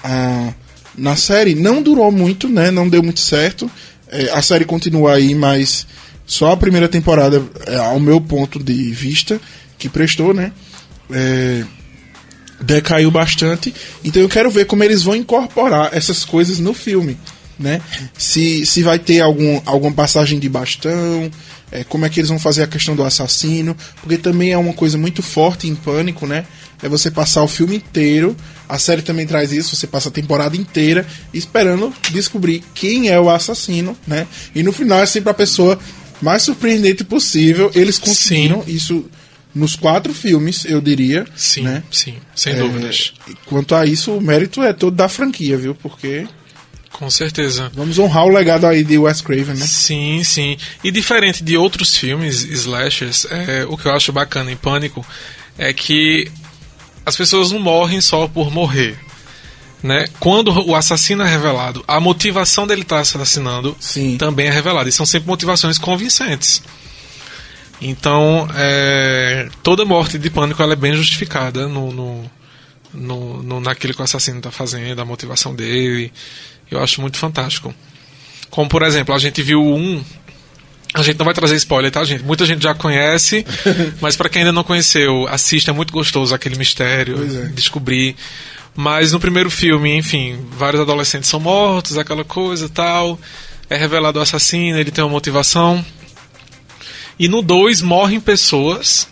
A, 0.05 0.52
na 0.97 1.17
série. 1.17 1.55
Não 1.55 1.83
durou 1.83 2.11
muito, 2.11 2.49
né? 2.49 2.71
Não 2.71 2.89
deu 2.89 3.03
muito 3.03 3.21
certo. 3.21 3.71
É, 4.09 4.31
a 4.31 4.43
série 4.43 4.65
continua 4.65 5.15
aí, 5.15 5.35
mas 5.35 5.87
só 6.27 6.53
a 6.53 6.57
primeira 6.57 6.89
temporada, 6.89 7.43
é, 7.67 7.77
ao 7.77 7.99
meu 7.99 8.21
ponto 8.21 8.63
de 8.63 8.91
vista, 8.93 9.41
que 9.79 9.89
prestou, 9.89 10.33
né? 10.33 10.53
É, 11.11 11.65
decaiu 12.61 13.11
bastante. 13.11 13.75
Então 14.05 14.23
eu 14.23 14.29
quero 14.29 14.51
ver 14.51 14.67
como 14.67 14.85
eles 14.85 15.03
vão 15.03 15.17
incorporar 15.17 15.91
essas 15.93 16.25
coisas 16.25 16.59
no 16.59 16.73
filme. 16.73 17.19
Né? 17.59 17.81
Se, 18.17 18.65
se 18.67 18.83
vai 18.83 18.99
ter 18.99 19.21
algum, 19.21 19.61
alguma 19.65 19.93
passagem 19.93 20.39
de 20.39 20.49
bastão, 20.49 21.31
é, 21.71 21.85
como 21.85 22.05
é 22.05 22.09
que 22.09 22.21
eles 22.21 22.29
vão 22.29 22.39
fazer 22.39 22.63
a 22.63 22.67
questão 22.67 22.97
do 22.97 23.05
assassino, 23.05 23.77
porque 24.01 24.19
também 24.19 24.53
é 24.53 24.59
uma 24.59 24.73
coisa 24.73 24.99
muito 24.99 25.23
forte 25.23 25.69
em 25.69 25.75
Pânico, 25.75 26.27
né? 26.27 26.45
É 26.83 26.89
você 26.89 27.11
passar 27.11 27.43
o 27.43 27.49
filme 27.49 27.77
inteiro, 27.77 28.37
a 28.69 28.79
série 28.79 29.03
também 29.03 29.27
traz 29.27 29.53
isso, 29.53 29.77
você 29.77 29.87
passa 29.87 30.09
a 30.09 30.12
temporada 30.12 30.57
inteira 30.57 31.07
esperando 31.33 31.93
descobrir 32.11 32.65
quem 32.75 33.09
é 33.09 33.21
o 33.21 33.31
assassino, 33.31 33.97
né? 34.07 34.27
E 34.55 34.62
no 34.62 34.73
final 34.73 35.01
é 35.01 35.07
sempre 35.07 35.31
a 35.31 35.35
pessoa 35.35 35.79
mais 36.21 36.43
surpreendente 36.43 37.05
possível. 37.05 37.71
Eles 37.75 37.99
conseguiram 37.99 38.65
sim. 38.65 38.73
isso 38.73 39.05
nos 39.55 39.77
quatro 39.77 40.15
filmes, 40.15 40.65
eu 40.65 40.81
diria. 40.81 41.27
Sim, 41.37 41.62
né? 41.62 41.83
sim, 41.91 42.15
sem 42.35 42.55
é, 42.55 42.57
dúvidas. 42.57 43.12
Quanto 43.45 43.75
a 43.75 43.85
isso, 43.85 44.12
o 44.12 44.21
mérito 44.21 44.62
é 44.62 44.73
todo 44.73 44.97
da 44.97 45.09
franquia, 45.09 45.59
viu? 45.59 45.75
Porque 45.75 46.27
Com 46.91 47.11
certeza. 47.11 47.71
Vamos 47.75 47.99
honrar 47.99 48.25
o 48.25 48.31
legado 48.31 48.67
aí 48.67 48.83
de 48.85 48.97
Wes 48.97 49.21
Craven, 49.21 49.55
né? 49.55 49.67
Sim, 49.67 50.23
sim. 50.25 50.57
E 50.83 50.91
diferente 50.91 51.43
de 51.45 51.57
outros 51.57 51.97
filmes 51.97 52.45
slashers, 52.45 53.27
é, 53.31 53.67
o 53.67 53.77
que 53.77 53.87
eu 53.87 53.93
acho 53.93 54.12
bacana 54.12 54.51
em 54.51 54.57
Pânico 54.57 55.05
é 55.59 55.73
que 55.73 56.31
as 57.05 57.17
pessoas 57.17 57.51
não 57.51 57.59
morrem 57.59 58.01
só 58.01 58.27
por 58.29 58.51
morrer. 58.51 58.99
Né? 59.83 60.07
Quando 60.21 60.53
o 60.69 60.77
assassino 60.77 61.25
é 61.25 61.29
revelado, 61.29 61.85
a 61.89 61.99
motivação 61.99 62.67
dele 62.67 62.83
estar 62.83 63.01
assassinando 63.01 63.77
Sim. 63.81 64.17
também 64.17 64.47
é 64.47 64.51
revelada. 64.51 64.89
E 64.89 64.93
são 64.93 65.05
sempre 65.05 65.29
motivações 65.29 65.77
convincentes. 65.77 66.63
Então, 67.81 68.49
é, 68.55 69.49
toda 69.61 69.85
morte 69.85 70.17
de 70.17 70.31
pânico 70.31 70.63
ela 70.63 70.75
é 70.75 70.77
bem 70.77 70.95
justificada 70.95 71.67
no, 71.67 71.91
no, 71.91 72.31
no, 72.95 73.43
no 73.43 73.61
naquilo 73.61 73.93
que 73.93 74.01
o 74.01 74.05
assassino 74.05 74.39
está 74.39 74.53
fazendo, 74.53 75.03
a 75.03 75.05
motivação 75.05 75.53
dele. 75.53 76.13
Eu 76.71 76.81
acho 76.81 77.01
muito 77.01 77.17
fantástico. 77.17 77.75
Como, 78.51 78.69
por 78.69 78.83
exemplo, 78.83 79.13
a 79.13 79.19
gente 79.19 79.43
viu 79.43 79.61
um. 79.61 80.05
A 80.95 81.03
gente 81.03 81.19
não 81.19 81.25
vai 81.25 81.35
trazer 81.35 81.57
spoiler, 81.57 81.91
tá, 81.91 82.05
gente? 82.05 82.23
Muita 82.23 82.45
gente 82.45 82.63
já 82.63 82.75
conhece, 82.75 83.47
mas 84.01 84.15
para 84.15 84.29
quem 84.29 84.43
ainda 84.43 84.53
não 84.53 84.63
conheceu, 84.63 85.27
assista, 85.29 85.71
é 85.71 85.75
muito 85.75 85.93
gostoso 85.93 86.35
aquele 86.35 86.57
mistério, 86.57 87.17
é. 87.23 87.47
descobrir. 87.49 88.15
Mas 88.75 89.13
no 89.13 89.21
primeiro 89.21 89.51
filme, 89.51 89.97
enfim, 89.97 90.39
vários 90.53 90.81
adolescentes 90.81 91.29
são 91.29 91.41
mortos, 91.41 91.99
aquela 91.99 92.25
coisa 92.25 92.69
tal. 92.69 93.19
É 93.69 93.77
revelado 93.77 94.19
o 94.19 94.23
assassino, 94.23 94.79
ele 94.79 94.91
tem 94.91 95.03
uma 95.03 95.11
motivação. 95.11 95.85
E 97.19 97.29
no 97.29 97.43
2 97.43 97.83
morrem 97.83 98.21
pessoas 98.21 99.09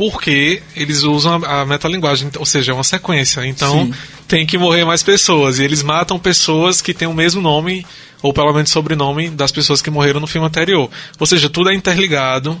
porque 0.00 0.62
eles 0.74 1.02
usam 1.02 1.44
a, 1.44 1.60
a 1.60 1.66
metalinguagem, 1.66 2.30
ou 2.38 2.46
seja, 2.46 2.72
é 2.72 2.74
uma 2.74 2.82
sequência. 2.82 3.44
Então 3.44 3.84
Sim. 3.84 3.94
tem 4.26 4.46
que 4.46 4.56
morrer 4.56 4.82
mais 4.82 5.02
pessoas. 5.02 5.58
E 5.58 5.62
eles 5.62 5.82
matam 5.82 6.18
pessoas 6.18 6.80
que 6.80 6.94
têm 6.94 7.06
o 7.06 7.12
mesmo 7.12 7.42
nome, 7.42 7.86
ou 8.22 8.32
pelo 8.32 8.52
menos 8.52 8.70
sobrenome, 8.70 9.30
das 9.30 9.50
pessoas 9.52 9.80
que 9.82 9.90
morreram 9.90 10.20
no 10.20 10.26
filme 10.26 10.46
anterior. 10.46 10.90
Ou 11.18 11.26
seja, 11.26 11.48
tudo 11.48 11.70
é 11.70 11.74
interligado. 11.74 12.60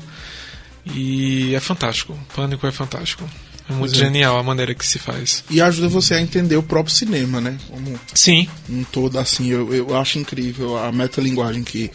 E 0.86 1.54
é 1.54 1.60
fantástico. 1.60 2.18
Pânico 2.34 2.66
é 2.66 2.72
fantástico. 2.72 3.28
É 3.68 3.72
muito 3.72 3.90
Pois 3.90 4.02
é. 4.02 4.04
genial 4.06 4.36
a 4.38 4.42
maneira 4.42 4.74
que 4.74 4.84
se 4.84 4.98
faz. 4.98 5.44
E 5.50 5.60
ajuda 5.60 5.88
você 5.88 6.14
a 6.14 6.20
entender 6.20 6.56
o 6.56 6.62
próprio 6.62 6.94
cinema, 6.94 7.40
né? 7.40 7.56
Como 7.68 8.00
Sim, 8.14 8.48
um 8.68 8.82
todo, 8.84 9.18
assim, 9.18 9.48
eu, 9.48 9.72
eu 9.72 9.96
acho 9.96 10.18
incrível 10.18 10.76
a 10.76 10.90
metalinguagem 10.90 11.62
que 11.62 11.90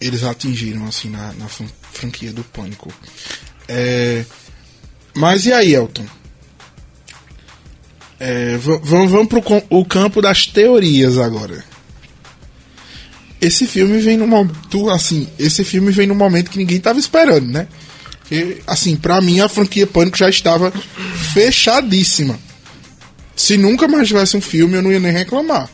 eles 0.00 0.24
atingiram, 0.24 0.86
assim, 0.86 1.10
na, 1.10 1.32
na 1.34 1.46
fran- 1.46 1.68
franquia 1.92 2.32
do 2.32 2.42
Pânico. 2.42 2.92
É, 3.68 4.24
mas 5.14 5.46
e 5.46 5.52
aí, 5.52 5.74
Elton? 5.74 6.06
É, 8.18 8.56
va- 8.56 8.80
vamos 8.82 9.10
vamos 9.10 9.28
pro 9.28 9.42
com- 9.42 9.62
o 9.70 9.84
campo 9.84 10.22
das 10.22 10.46
teorias 10.46 11.18
agora. 11.18 11.62
Esse 13.46 13.64
filme 13.64 13.98
vem 14.00 14.16
num 14.16 14.26
momento, 14.26 14.90
assim, 14.90 15.28
esse 15.38 15.62
filme 15.62 15.92
vem 15.92 16.08
num 16.08 16.16
momento 16.16 16.50
que 16.50 16.58
ninguém 16.58 16.80
tava 16.80 16.98
esperando, 16.98 17.46
né? 17.46 17.68
E, 18.28 18.60
assim, 18.66 18.96
pra 18.96 19.20
mim 19.20 19.38
a 19.38 19.48
franquia 19.48 19.86
Pânico 19.86 20.18
já 20.18 20.28
estava 20.28 20.72
fechadíssima. 21.32 22.36
Se 23.36 23.56
nunca 23.56 23.86
mais 23.86 24.08
tivesse 24.08 24.36
um 24.36 24.40
filme, 24.40 24.74
eu 24.74 24.82
não 24.82 24.90
ia 24.90 24.98
nem 24.98 25.12
reclamar. 25.12 25.68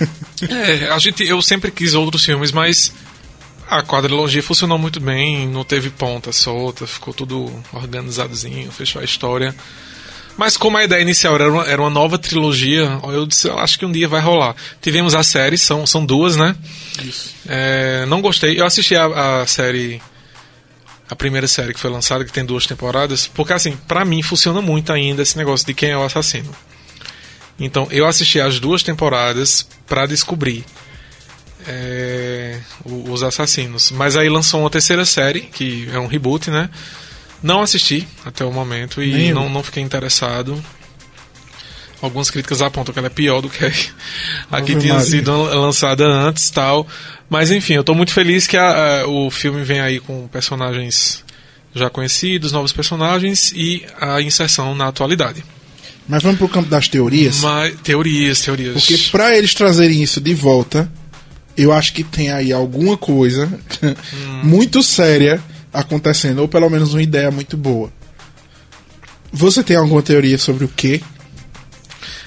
É, 0.48 0.88
a 0.88 0.98
gente, 0.98 1.22
eu 1.22 1.42
sempre 1.42 1.70
quis 1.70 1.92
outros 1.92 2.24
filmes, 2.24 2.50
mas 2.50 2.94
a 3.68 3.82
quadrilogia 3.82 4.42
funcionou 4.42 4.78
muito 4.78 4.98
bem, 4.98 5.46
não 5.46 5.62
teve 5.64 5.90
ponta 5.90 6.32
solta, 6.32 6.86
ficou 6.86 7.12
tudo 7.12 7.52
organizadozinho, 7.74 8.72
fechou 8.72 9.02
a 9.02 9.04
história. 9.04 9.54
Mas 10.36 10.56
como 10.56 10.76
a 10.76 10.84
ideia 10.84 11.02
inicial 11.02 11.34
era 11.34 11.52
uma, 11.52 11.64
era 11.64 11.82
uma 11.82 11.90
nova 11.90 12.18
trilogia, 12.18 12.98
eu 13.04 13.26
disse, 13.26 13.48
eu 13.48 13.58
acho 13.58 13.78
que 13.78 13.84
um 13.84 13.92
dia 13.92 14.08
vai 14.08 14.20
rolar. 14.20 14.54
Tivemos 14.80 15.14
a 15.14 15.22
série, 15.22 15.58
são, 15.58 15.86
são 15.86 16.04
duas, 16.04 16.36
né? 16.36 16.56
Isso. 17.02 17.34
É, 17.46 18.06
não 18.06 18.22
gostei. 18.22 18.58
Eu 18.58 18.64
assisti 18.64 18.96
a, 18.96 19.40
a 19.42 19.46
série. 19.46 20.00
A 21.08 21.16
primeira 21.16 21.48
série 21.48 21.74
que 21.74 21.80
foi 21.80 21.90
lançada, 21.90 22.24
que 22.24 22.32
tem 22.32 22.44
duas 22.44 22.66
temporadas, 22.66 23.26
porque 23.26 23.52
assim, 23.52 23.76
pra 23.88 24.04
mim 24.04 24.22
funciona 24.22 24.62
muito 24.62 24.92
ainda 24.92 25.22
esse 25.22 25.36
negócio 25.36 25.66
de 25.66 25.74
quem 25.74 25.90
é 25.90 25.98
o 25.98 26.04
assassino. 26.04 26.54
Então, 27.58 27.88
eu 27.90 28.06
assisti 28.06 28.40
as 28.40 28.60
duas 28.60 28.82
temporadas 28.82 29.66
pra 29.86 30.06
descobrir 30.06 30.64
é, 31.66 32.58
os 32.84 33.22
assassinos. 33.22 33.90
Mas 33.90 34.16
aí 34.16 34.28
lançou 34.28 34.60
uma 34.60 34.70
terceira 34.70 35.04
série, 35.04 35.40
que 35.40 35.88
é 35.92 35.98
um 35.98 36.06
reboot, 36.06 36.50
né? 36.50 36.70
Não 37.42 37.62
assisti 37.62 38.06
até 38.24 38.44
o 38.44 38.52
momento 38.52 39.02
e 39.02 39.12
Nem 39.12 39.28
eu. 39.30 39.34
não, 39.34 39.48
não 39.48 39.62
fiquei 39.62 39.82
interessado. 39.82 40.62
Algumas 42.02 42.30
críticas 42.30 42.62
apontam 42.62 42.92
que 42.94 42.98
ela 42.98 43.08
é 43.08 43.10
pior 43.10 43.42
do 43.42 43.50
que 43.50 43.64
a 44.50 44.62
que 44.62 44.74
tinha 44.76 44.98
sido 45.00 45.30
lançada 45.42 46.06
antes 46.06 46.48
tal. 46.50 46.86
Mas 47.28 47.50
enfim, 47.50 47.74
eu 47.74 47.84
tô 47.84 47.94
muito 47.94 48.12
feliz 48.12 48.46
que 48.46 48.56
a- 48.56 49.00
a- 49.02 49.06
o 49.06 49.30
filme 49.30 49.62
vem 49.62 49.80
aí 49.80 50.00
com 50.00 50.26
personagens 50.28 51.22
já 51.74 51.90
conhecidos, 51.90 52.52
novos 52.52 52.72
personagens 52.72 53.52
e 53.54 53.84
a 54.00 54.20
inserção 54.22 54.74
na 54.74 54.88
atualidade. 54.88 55.44
Mas 56.08 56.22
vamos 56.22 56.38
pro 56.38 56.48
campo 56.48 56.68
das 56.70 56.88
teorias? 56.88 57.40
Mas, 57.40 57.74
teorias, 57.82 58.40
teorias. 58.40 58.72
Porque 58.74 58.96
pra 59.12 59.36
eles 59.36 59.52
trazerem 59.54 60.02
isso 60.02 60.20
de 60.20 60.34
volta, 60.34 60.90
eu 61.56 61.70
acho 61.70 61.92
que 61.92 62.02
tem 62.02 62.30
aí 62.32 62.50
alguma 62.52 62.96
coisa 62.96 63.46
muito 64.42 64.82
séria 64.82 65.40
acontecendo, 65.72 66.40
ou 66.40 66.48
pelo 66.48 66.68
menos 66.68 66.92
uma 66.94 67.02
ideia 67.02 67.30
muito 67.30 67.56
boa. 67.56 67.92
Você 69.32 69.62
tem 69.62 69.76
alguma 69.76 70.02
teoria 70.02 70.38
sobre 70.38 70.64
o 70.64 70.68
quê? 70.68 71.00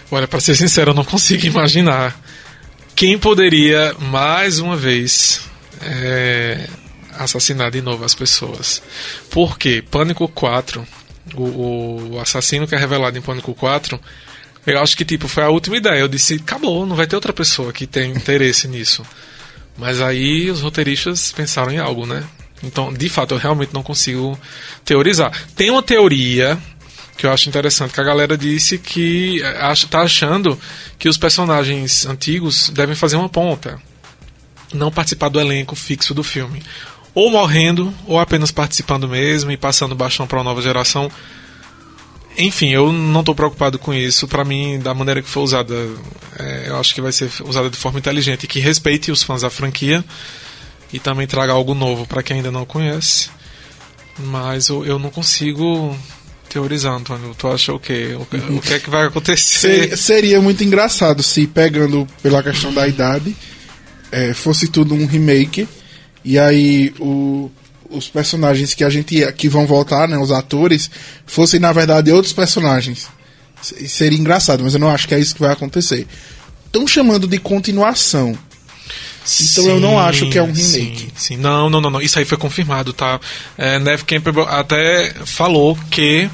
Olha, 0.09 0.27
pra 0.27 0.39
ser 0.39 0.55
sincero, 0.55 0.91
eu 0.91 0.95
não 0.95 1.03
consigo 1.03 1.45
imaginar 1.45 2.17
quem 2.95 3.17
poderia, 3.17 3.95
mais 3.99 4.59
uma 4.59 4.75
vez, 4.75 5.41
é, 5.81 6.67
assassinar 7.17 7.71
de 7.71 7.81
novo 7.81 8.05
as 8.05 8.13
pessoas. 8.13 8.81
Por 9.29 9.57
quê? 9.57 9.83
Pânico 9.89 10.27
4, 10.27 10.85
o, 11.35 12.13
o 12.13 12.19
assassino 12.19 12.67
que 12.67 12.75
é 12.75 12.77
revelado 12.77 13.17
em 13.17 13.21
Pânico 13.21 13.53
4, 13.53 13.99
eu 14.65 14.79
acho 14.79 14.95
que 14.95 15.03
tipo, 15.03 15.27
foi 15.27 15.43
a 15.43 15.49
última 15.49 15.77
ideia. 15.77 15.99
Eu 15.99 16.07
disse, 16.07 16.35
acabou, 16.35 16.85
não 16.85 16.95
vai 16.95 17.07
ter 17.07 17.15
outra 17.15 17.33
pessoa 17.33 17.73
que 17.73 17.85
tenha 17.85 18.15
interesse 18.15 18.67
nisso. 18.67 19.03
Mas 19.77 19.99
aí 19.99 20.49
os 20.49 20.61
roteiristas 20.61 21.31
pensaram 21.31 21.71
em 21.71 21.79
algo, 21.79 22.05
né? 22.05 22.23
Então, 22.63 22.93
de 22.93 23.09
fato, 23.09 23.33
eu 23.33 23.37
realmente 23.37 23.73
não 23.73 23.83
consigo 23.83 24.39
teorizar. 24.85 25.31
Tem 25.55 25.69
uma 25.69 25.83
teoria 25.83 26.57
que 27.17 27.25
eu 27.25 27.31
acho 27.31 27.47
interessante, 27.49 27.93
que 27.93 28.01
a 28.01 28.03
galera 28.03 28.37
disse 28.37 28.77
que 28.77 29.41
eh, 29.41 29.57
acha, 29.59 29.87
tá 29.87 30.01
achando 30.01 30.57
que 30.97 31.07
os 31.07 31.17
personagens 31.17 32.05
antigos 32.05 32.69
devem 32.69 32.95
fazer 32.95 33.17
uma 33.17 33.29
ponta. 33.29 33.79
Não 34.73 34.91
participar 34.91 35.29
do 35.29 35.39
elenco 35.39 35.75
fixo 35.75 36.13
do 36.13 36.23
filme. 36.23 36.63
Ou 37.13 37.29
morrendo, 37.29 37.93
ou 38.07 38.19
apenas 38.19 38.49
participando 38.49 39.07
mesmo 39.07 39.51
e 39.51 39.57
passando 39.57 39.93
bastão 39.93 40.25
para 40.25 40.39
uma 40.39 40.43
nova 40.45 40.61
geração. 40.61 41.11
Enfim, 42.35 42.69
eu 42.69 42.91
não 42.91 43.19
estou 43.19 43.35
preocupado 43.35 43.77
com 43.77 43.93
isso. 43.93 44.27
Para 44.27 44.43
mim, 44.43 44.79
da 44.79 44.95
maneira 44.95 45.21
que 45.21 45.29
for 45.29 45.41
usada, 45.41 45.75
é, 46.39 46.65
eu 46.69 46.79
acho 46.79 46.95
que 46.95 47.01
vai 47.01 47.11
ser 47.11 47.29
usada 47.43 47.69
de 47.69 47.77
forma 47.77 47.99
inteligente 47.99 48.45
e 48.45 48.47
que 48.47 48.59
respeite 48.59 49.11
os 49.11 49.21
fãs 49.21 49.43
da 49.43 49.51
franquia 49.51 50.03
e 50.93 50.99
também 50.99 51.27
traga 51.27 51.51
algo 51.51 51.73
novo 51.73 52.05
para 52.07 52.23
quem 52.23 52.37
ainda 52.37 52.51
não 52.51 52.65
conhece. 52.65 53.29
Mas 54.19 54.67
eu, 54.69 54.85
eu 54.85 54.99
não 54.99 55.09
consigo 55.09 55.97
teorizar, 56.47 56.93
Antônio. 56.93 57.33
Tu 57.35 57.47
acha 57.47 57.73
o 57.73 57.79
quê? 57.79 58.15
O, 58.19 58.25
que- 58.25 58.37
o 58.37 58.61
que 58.61 58.73
é 58.75 58.79
que 58.79 58.89
vai 58.89 59.07
acontecer? 59.07 59.89
Ser- 59.89 59.97
seria 59.97 60.39
muito 60.39 60.63
engraçado 60.63 61.23
se, 61.23 61.47
pegando 61.47 62.07
pela 62.21 62.43
questão 62.43 62.71
da 62.73 62.87
idade, 62.87 63.35
é, 64.11 64.33
fosse 64.33 64.67
tudo 64.67 64.93
um 64.93 65.07
remake, 65.07 65.67
e 66.23 66.37
aí 66.37 66.93
o- 66.99 67.49
os 67.89 68.07
personagens 68.07 68.73
que 68.75 68.83
a 68.83 68.89
gente 68.89 69.15
que 69.33 69.49
vão 69.49 69.65
voltar, 69.65 70.07
né, 70.07 70.17
os 70.17 70.31
atores, 70.31 70.89
fossem 71.25 71.59
na 71.59 71.71
verdade 71.73 72.11
outros 72.11 72.33
personagens. 72.33 73.07
Se- 73.61 73.87
Seria 73.89 74.17
engraçado, 74.19 74.63
mas 74.63 74.75
eu 74.75 74.79
não 74.79 74.89
acho 74.89 75.07
que 75.07 75.15
é 75.15 75.19
isso 75.19 75.33
que 75.33 75.41
vai 75.41 75.51
acontecer. 75.51 76.05
Estão 76.67 76.85
chamando 76.87 77.27
de 77.27 77.39
continuação. 77.39 78.37
Então 79.51 79.67
eu 79.67 79.79
não 79.79 79.99
acho 79.99 80.29
que 80.29 80.37
é 80.37 80.43
um 80.43 80.51
remake. 80.51 80.63
Sim, 80.63 81.11
sim. 81.15 81.37
Não, 81.37 81.69
não, 81.69 81.79
não, 81.79 81.89
não. 81.89 82.01
Isso 82.01 82.19
aí 82.19 82.25
foi 82.25 82.37
confirmado, 82.37 82.91
tá? 82.91 83.19
É, 83.57 83.79
Neve 83.79 84.03
Campbell 84.03 84.43
até 84.47 85.13
falou 85.25 85.77
que 85.89 86.29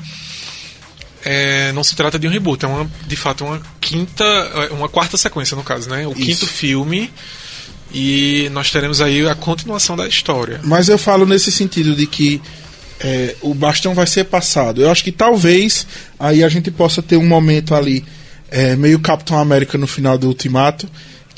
é, 1.24 1.72
não 1.74 1.84
se 1.84 1.96
trata 1.96 2.18
de 2.18 2.28
um 2.28 2.32
reboot, 2.32 2.64
é 2.64 2.68
uma, 2.68 2.90
de 3.06 3.16
fato 3.16 3.46
uma 3.46 3.62
quinta, 3.80 4.24
é, 4.24 4.74
uma 4.74 4.90
quarta 4.90 5.18
sequência 5.18 5.56
no 5.56 5.64
caso, 5.64 5.90
né? 5.90 6.08
O 6.08 6.12
Isso. 6.12 6.22
quinto 6.22 6.48
filme 6.48 7.12
e 7.94 8.50
nós 8.52 8.72
teremos 8.72 9.02
aí 9.02 9.28
a 9.28 9.36
continuação 9.36 9.96
da 9.96 10.08
história. 10.08 10.60
Mas 10.64 10.90
eu 10.90 10.98
falo 10.98 11.26
nesse 11.26 11.52
sentido 11.52 11.96
de 11.96 12.06
que 12.06 12.42
é, 13.00 13.36
o 13.42 13.54
bastão 13.54 13.94
vai 13.94 14.06
ser 14.06 14.26
passado. 14.26 14.82
Eu 14.82 14.92
acho 14.92 15.04
que 15.04 15.12
talvez 15.12 15.88
aí 16.20 16.44
a 16.44 16.50
gente 16.50 16.70
possa 16.70 17.02
ter 17.02 17.18
um 17.18 17.26
momento 17.26 17.74
ali, 17.74 18.06
é, 18.52 18.76
meio 18.76 19.00
Capitão 19.00 19.40
América 19.40 19.78
no 19.78 19.88
final 19.88 20.18
do 20.18 20.28
Ultimato, 20.28 20.90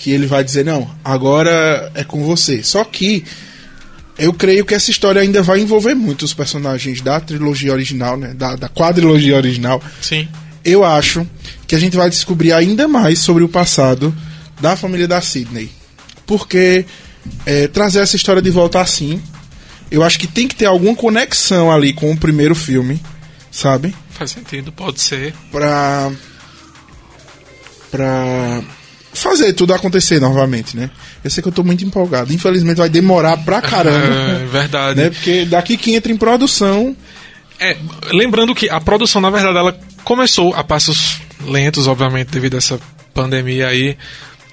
que 0.01 0.09
ele 0.09 0.25
vai 0.25 0.43
dizer: 0.43 0.65
Não, 0.65 0.89
agora 1.05 1.91
é 1.93 2.03
com 2.03 2.23
você. 2.23 2.63
Só 2.63 2.83
que 2.83 3.23
eu 4.17 4.33
creio 4.33 4.65
que 4.65 4.73
essa 4.73 4.89
história 4.89 5.21
ainda 5.21 5.43
vai 5.43 5.59
envolver 5.59 5.93
muito 5.93 6.25
os 6.25 6.33
personagens 6.33 7.01
da 7.01 7.19
trilogia 7.19 7.71
original, 7.71 8.17
né? 8.17 8.33
Da, 8.33 8.55
da 8.55 8.67
quadrilogia 8.67 9.37
original. 9.37 9.81
Sim. 10.01 10.27
Eu 10.65 10.83
acho 10.83 11.25
que 11.67 11.75
a 11.75 11.79
gente 11.79 11.95
vai 11.95 12.09
descobrir 12.09 12.51
ainda 12.51 12.87
mais 12.87 13.19
sobre 13.19 13.43
o 13.43 13.49
passado 13.49 14.13
da 14.59 14.75
família 14.75 15.07
da 15.07 15.21
Sidney. 15.21 15.69
Porque 16.25 16.83
é, 17.45 17.67
trazer 17.67 17.99
essa 17.99 18.15
história 18.15 18.41
de 18.41 18.49
volta 18.49 18.81
assim, 18.81 19.21
eu 19.91 20.03
acho 20.03 20.17
que 20.17 20.27
tem 20.27 20.47
que 20.47 20.55
ter 20.55 20.65
alguma 20.65 20.95
conexão 20.95 21.71
ali 21.71 21.93
com 21.93 22.11
o 22.11 22.17
primeiro 22.17 22.55
filme, 22.55 22.99
sabe? 23.51 23.93
Faz 24.09 24.31
sentido, 24.31 24.71
pode 24.71 24.99
ser. 24.99 25.33
Pra. 25.51 26.11
pra. 27.91 28.63
Fazer 29.13 29.53
tudo 29.53 29.73
acontecer 29.73 30.19
novamente, 30.19 30.75
né? 30.77 30.89
Eu 31.23 31.29
sei 31.29 31.41
que 31.41 31.49
eu 31.49 31.53
tô 31.53 31.63
muito 31.63 31.83
empolgado. 31.85 32.33
Infelizmente 32.33 32.77
vai 32.77 32.89
demorar 32.89 33.37
pra 33.37 33.61
caramba. 33.61 34.07
É 34.41 34.45
verdade. 34.45 34.99
né? 35.01 35.09
Porque 35.09 35.45
daqui 35.45 35.77
que 35.77 35.93
entra 35.95 36.11
em 36.11 36.17
produção. 36.17 36.95
É, 37.59 37.77
lembrando 38.11 38.55
que 38.55 38.69
a 38.69 38.79
produção, 38.81 39.21
na 39.21 39.29
verdade, 39.29 39.57
ela 39.57 39.77
começou 40.03 40.53
a 40.55 40.63
passos 40.63 41.21
lentos, 41.45 41.87
obviamente, 41.87 42.29
devido 42.29 42.55
a 42.55 42.57
essa 42.57 42.79
pandemia 43.13 43.67
aí. 43.67 43.97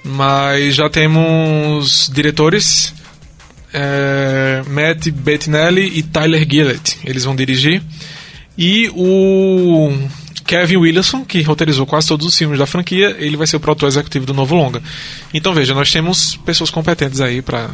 Mas 0.05 0.75
já 0.75 0.89
temos 0.91 2.11
diretores. 2.13 2.93
é, 3.73 4.63
Matt 4.67 5.09
Bettinelli 5.11 5.99
e 5.99 6.03
Tyler 6.03 6.47
Gillett. 6.49 6.99
Eles 7.05 7.25
vão 7.25 7.35
dirigir. 7.37 7.83
E 8.57 8.91
o 8.95 9.93
Kevin 10.49 10.79
Williamson, 10.79 11.27
que 11.27 11.43
roteirizou 11.43 11.85
quase 11.85 12.09
todos 12.09 12.27
os 12.27 12.37
filmes 12.37 12.59
da 12.59 12.67
franquia, 12.67 13.15
ele 13.19 13.37
vai 13.37 13.47
ser 13.47 13.57
o 13.57 13.61
produtor 13.61 13.87
executivo 13.87 14.25
do 14.25 14.33
novo 14.33 14.55
longa. 14.55 14.83
Então 15.33 15.53
veja, 15.53 15.75
nós 15.75 15.93
temos 15.93 16.37
pessoas 16.37 16.71
competentes 16.71 17.21
aí 17.21 17.43
para 17.43 17.71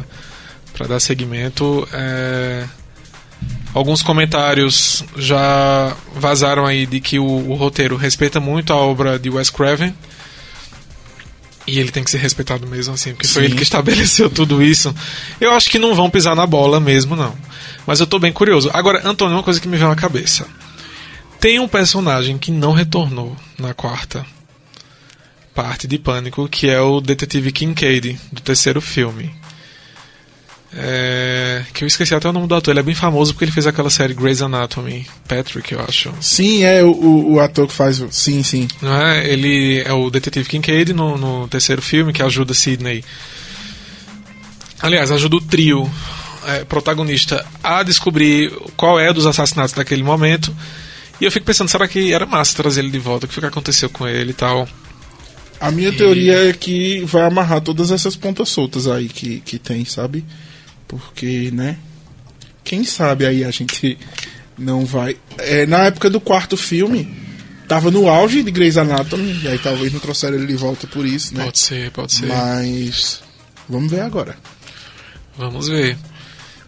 para 0.73 0.87
dar 0.87 0.99
seguimento. 0.99 1.87
É, 1.93 2.65
Alguns 3.73 4.01
comentários 4.01 5.03
já 5.17 5.95
vazaram 6.15 6.65
aí 6.65 6.85
de 6.85 7.01
que 7.01 7.19
o, 7.19 7.25
o 7.25 7.55
roteiro 7.55 7.97
respeita 7.97 8.39
muito 8.39 8.71
a 8.71 8.75
obra 8.77 9.19
de 9.19 9.29
Wes 9.29 9.49
Craven. 9.49 9.93
E 11.67 11.79
ele 11.79 11.91
tem 11.91 12.03
que 12.03 12.11
ser 12.11 12.19
respeitado 12.19 12.65
mesmo 12.67 12.93
assim, 12.93 13.11
porque 13.11 13.27
foi 13.27 13.41
Sim. 13.41 13.47
ele 13.47 13.57
que 13.57 13.63
estabeleceu 13.63 14.29
tudo 14.29 14.63
isso. 14.63 14.95
Eu 15.41 15.51
acho 15.51 15.69
que 15.69 15.79
não 15.79 15.93
vão 15.93 16.09
pisar 16.09 16.35
na 16.35 16.45
bola 16.45 16.79
mesmo, 16.79 17.15
não. 17.15 17.35
Mas 17.85 17.99
eu 17.99 18.07
tô 18.07 18.17
bem 18.19 18.31
curioso. 18.31 18.69
Agora, 18.73 19.01
Antônio, 19.07 19.35
uma 19.35 19.43
coisa 19.43 19.59
que 19.59 19.67
me 19.67 19.75
veio 19.75 19.89
na 19.89 19.95
cabeça. 19.95 20.47
Tem 21.45 21.59
um 21.59 21.67
personagem 21.67 22.39
que 22.39 22.49
não 22.49 22.71
retornou 22.71 23.37
na 23.59 23.71
quarta 23.71 24.25
parte 25.53 25.87
de 25.87 25.99
Pânico, 25.99 26.49
que 26.49 26.67
é 26.67 26.81
o 26.81 26.99
detetive 26.99 27.51
Kincaid, 27.51 28.19
do 28.31 28.41
terceiro 28.41 28.81
filme. 28.81 29.31
É, 30.73 31.63
que 31.71 31.83
eu 31.83 31.87
esqueci 31.87 32.15
até 32.15 32.27
o 32.27 32.33
nome 32.33 32.47
do 32.47 32.55
ator. 32.55 32.71
Ele 32.71 32.79
é 32.79 32.83
bem 32.83 32.95
famoso 32.95 33.31
porque 33.31 33.45
ele 33.45 33.51
fez 33.51 33.67
aquela 33.67 33.91
série 33.91 34.15
Grey's 34.15 34.41
Anatomy. 34.41 35.05
Patrick, 35.27 35.71
eu 35.71 35.81
acho. 35.87 36.11
Sim, 36.19 36.63
é 36.63 36.81
o, 36.83 36.89
o, 36.89 37.33
o 37.33 37.39
ator 37.39 37.67
que 37.67 37.73
faz. 37.75 38.01
o- 38.01 38.11
Sim, 38.11 38.41
sim. 38.41 38.67
Não 38.81 38.99
é? 38.99 39.27
Ele 39.31 39.83
é 39.85 39.93
o 39.93 40.09
detetive 40.09 40.49
Kincaid 40.49 40.93
no, 40.93 41.15
no 41.15 41.47
terceiro 41.47 41.79
filme 41.83 42.11
que 42.11 42.23
ajuda 42.23 42.55
Sidney. 42.55 43.03
Aliás, 44.81 45.11
ajuda 45.11 45.35
o 45.35 45.41
trio 45.41 45.87
é, 46.47 46.63
protagonista 46.65 47.45
a 47.63 47.83
descobrir 47.83 48.51
qual 48.75 48.99
é 48.99 49.13
dos 49.13 49.27
assassinatos 49.27 49.75
daquele 49.75 50.01
momento. 50.01 50.51
E 51.19 51.25
eu 51.25 51.31
fico 51.31 51.45
pensando, 51.45 51.69
será 51.69 51.87
que 51.87 52.13
era 52.13 52.25
massa 52.25 52.55
trazer 52.55 52.81
ele 52.81 52.91
de 52.91 52.99
volta? 52.99 53.25
O 53.25 53.29
que 53.29 53.33
foi 53.33 53.41
que 53.41 53.47
aconteceu 53.47 53.89
com 53.89 54.07
ele 54.07 54.31
e 54.31 54.33
tal? 54.33 54.67
A 55.59 55.71
minha 55.71 55.91
teoria 55.91 56.49
é 56.49 56.53
que 56.53 56.99
vai 57.05 57.23
amarrar 57.23 57.61
todas 57.61 57.91
essas 57.91 58.15
pontas 58.15 58.49
soltas 58.49 58.87
aí 58.87 59.07
que, 59.07 59.39
que 59.39 59.57
tem, 59.57 59.85
sabe? 59.85 60.25
Porque, 60.87 61.49
né? 61.53 61.77
Quem 62.63 62.83
sabe 62.83 63.25
aí 63.25 63.43
a 63.43 63.51
gente 63.51 63.97
não 64.57 64.85
vai. 64.85 65.15
É, 65.37 65.65
na 65.65 65.85
época 65.85 66.09
do 66.09 66.19
quarto 66.19 66.57
filme, 66.57 67.15
tava 67.67 67.89
no 67.89 68.09
auge 68.09 68.43
de 68.43 68.51
Grey's 68.51 68.77
Anatomy, 68.77 69.39
e 69.43 69.47
aí 69.47 69.57
talvez 69.57 69.93
não 69.93 69.99
trouxeram 69.99 70.35
ele 70.35 70.47
de 70.47 70.55
volta 70.55 70.87
por 70.87 71.05
isso, 71.05 71.33
né? 71.33 71.45
Pode 71.45 71.59
ser, 71.59 71.91
pode 71.91 72.13
ser. 72.13 72.27
Mas. 72.27 73.21
Vamos 73.69 73.89
ver 73.89 74.01
agora. 74.01 74.37
Vamos 75.37 75.67
ver. 75.67 75.97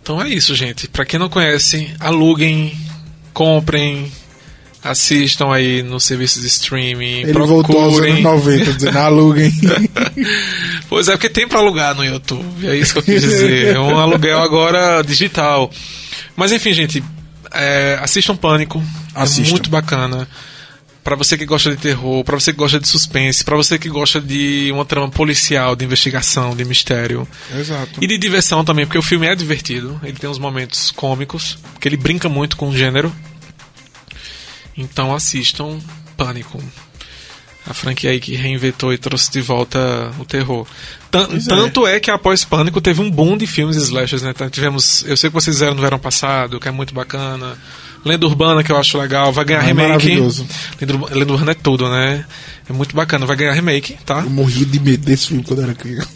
Então 0.02 0.22
é 0.22 0.30
isso, 0.30 0.56
gente. 0.56 0.88
Pra 0.88 1.06
quem 1.06 1.20
não 1.20 1.30
conhece, 1.30 1.94
aluguem, 2.00 2.78
comprem, 3.34 4.12
assistam 4.84 5.52
aí 5.54 5.82
nos 5.84 6.04
serviços 6.04 6.42
de 6.42 6.48
streaming, 6.48 7.22
Ele 7.22 7.34
voltou 7.34 7.82
aos 7.82 7.98
anos 8.00 8.22
procurem. 8.22 8.24
90, 8.24 8.74
dizendo 8.74 8.98
aluguem. 8.98 9.52
Pois 10.90 11.08
é, 11.10 11.12
porque 11.12 11.30
tem 11.30 11.48
pra 11.48 11.60
alugar 11.60 11.94
no 11.96 12.04
YouTube. 12.06 12.66
É 12.66 12.76
isso 12.76 12.94
que 12.94 13.00
eu 13.00 13.04
quis 13.04 13.22
dizer. 13.22 13.76
É 13.76 13.80
um 13.80 14.00
aluguel 14.00 14.40
agora 14.42 15.02
digital. 15.04 15.70
Mas 16.36 16.52
enfim, 16.54 16.72
gente, 16.72 17.04
é, 17.54 18.00
assistam 18.02 18.36
Pânico. 18.38 18.82
É 19.14 19.22
Assistam. 19.22 19.52
muito 19.52 19.70
bacana. 19.70 20.28
Pra 21.04 21.16
você 21.16 21.38
que 21.38 21.46
gosta 21.46 21.72
de 21.72 21.78
terror, 21.78 22.24
pra 22.24 22.38
você 22.40 22.52
que 22.52 22.58
gosta 22.60 22.80
de 22.80 22.88
suspense, 22.88 23.44
pra 23.44 23.56
você 23.56 23.78
que 23.78 23.88
gosta 23.90 24.20
de 24.22 24.70
uma 24.74 24.84
trama 24.86 25.10
policial, 25.10 25.76
de 25.76 25.84
investigação, 25.86 26.56
de 26.56 26.64
mistério. 26.66 27.28
Exato. 27.58 28.02
E 28.02 28.08
de 28.08 28.18
diversão 28.18 28.64
também, 28.64 28.86
porque 28.86 28.98
o 28.98 29.02
filme 29.02 29.26
é 29.28 29.34
divertido. 29.36 30.00
Ele 30.04 30.18
tem 30.18 30.30
uns 30.30 30.38
momentos 30.40 30.92
cômicos, 30.92 31.58
porque 31.74 31.88
ele 31.88 31.98
brinca 31.98 32.28
muito 32.30 32.56
com 32.58 32.70
o 32.70 32.76
gênero. 32.78 33.14
Então 34.78 35.14
assistam 35.14 35.80
Pânico. 36.16 36.62
A 37.66 37.74
franquia 37.74 38.12
aí 38.12 38.20
que 38.20 38.34
reinventou 38.34 38.94
e 38.94 38.98
trouxe 38.98 39.30
de 39.30 39.42
volta 39.42 40.12
o 40.20 40.26
terror. 40.26 40.66
É. 41.12 41.50
tanto 41.50 41.86
é. 41.86 42.00
que 42.00 42.10
após 42.10 42.46
Pânico 42.46 42.80
teve 42.80 43.02
um 43.02 43.12
boom 43.12 43.36
de 43.38 43.46
filmes 43.46 43.76
slashers, 43.76 44.22
né? 44.22 44.32
Então, 44.34 44.50
tivemos, 44.50 45.04
eu 45.06 45.18
sei 45.18 45.30
que 45.30 45.34
vocês 45.34 45.56
fizeram 45.56 45.76
no 45.76 45.82
verão 45.82 46.00
passado, 46.00 46.60
que 46.60 46.68
é 46.68 46.72
muito 46.72 46.94
bacana. 46.94 47.58
Lenda 48.06 48.26
Urbana, 48.26 48.64
que 48.64 48.72
eu 48.72 48.78
acho 48.78 48.98
legal, 48.98 49.34
vai 49.34 49.44
ganhar 49.44 49.64
É 49.64 49.66
remake. 49.66 49.90
maravilhoso. 49.90 50.48
Lenda, 50.80 50.94
Lenda 51.14 51.34
Urbana 51.34 51.52
é 51.52 51.56
tudo, 51.56 51.90
né? 51.90 52.26
É 52.70 52.74
muito 52.74 52.96
bacana, 52.96 53.26
vai 53.26 53.36
ganhar 53.36 53.54
remake, 53.54 53.98
tá? 54.06 54.20
Eu 54.20 54.30
morri 54.30 54.64
de 54.64 54.80
medo 54.80 55.06
desse 55.06 55.28
filme 55.28 55.44
quando 55.44 55.62
era 55.62 55.74
criança. 55.74 56.10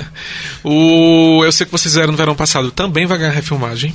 o 0.64 1.42
Eu 1.44 1.52
sei 1.52 1.66
que 1.66 1.72
vocês 1.72 1.92
fizeram 1.92 2.12
no 2.12 2.18
verão 2.18 2.34
passado 2.34 2.70
também 2.70 3.04
vai 3.06 3.18
ganhar 3.18 3.32
refilmagem. 3.32 3.92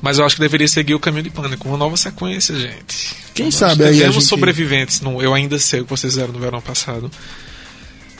Mas 0.00 0.18
eu 0.18 0.24
acho 0.24 0.36
que 0.36 0.40
deveria 0.40 0.68
seguir 0.68 0.94
o 0.94 1.00
caminho 1.00 1.24
de 1.24 1.30
pânico, 1.30 1.68
uma 1.68 1.76
nova 1.76 1.96
sequência, 1.96 2.54
gente. 2.54 3.16
Quem 3.34 3.46
Nós 3.46 3.54
sabe 3.56 3.84
aí 3.84 3.96
gente- 3.98 4.20
sobreviventes 4.22 5.00
no 5.00 5.20
Eu 5.22 5.34
Ainda 5.34 5.58
Sei 5.58 5.80
o 5.80 5.84
que 5.84 5.90
vocês 5.90 6.12
fizeram 6.12 6.32
no 6.32 6.38
verão 6.38 6.60
passado. 6.60 7.10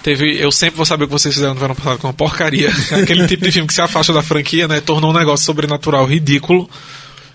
Teve, 0.03 0.37
eu 0.41 0.51
sempre 0.53 0.77
vou 0.77 0.87
saber 0.87 1.05
o 1.05 1.07
que 1.09 1.12
vocês 1.12 1.35
fizeram 1.35 1.55
no 1.55 1.61
verão 1.61 1.75
passado, 1.75 1.99
com 1.99 2.07
uma 2.07 2.12
porcaria. 2.14 2.71
Aquele 3.03 3.27
tipo 3.27 3.45
de 3.45 3.53
filme 3.53 3.67
que 3.69 3.75
se 3.75 3.81
afasta 3.81 4.12
da 4.12 4.23
franquia, 4.23 4.67
né? 4.69 4.81
Tornou 4.81 5.11
um 5.11 5.14
negócio 5.14 5.45
sobrenatural 5.45 6.05
ridículo. 6.07 6.69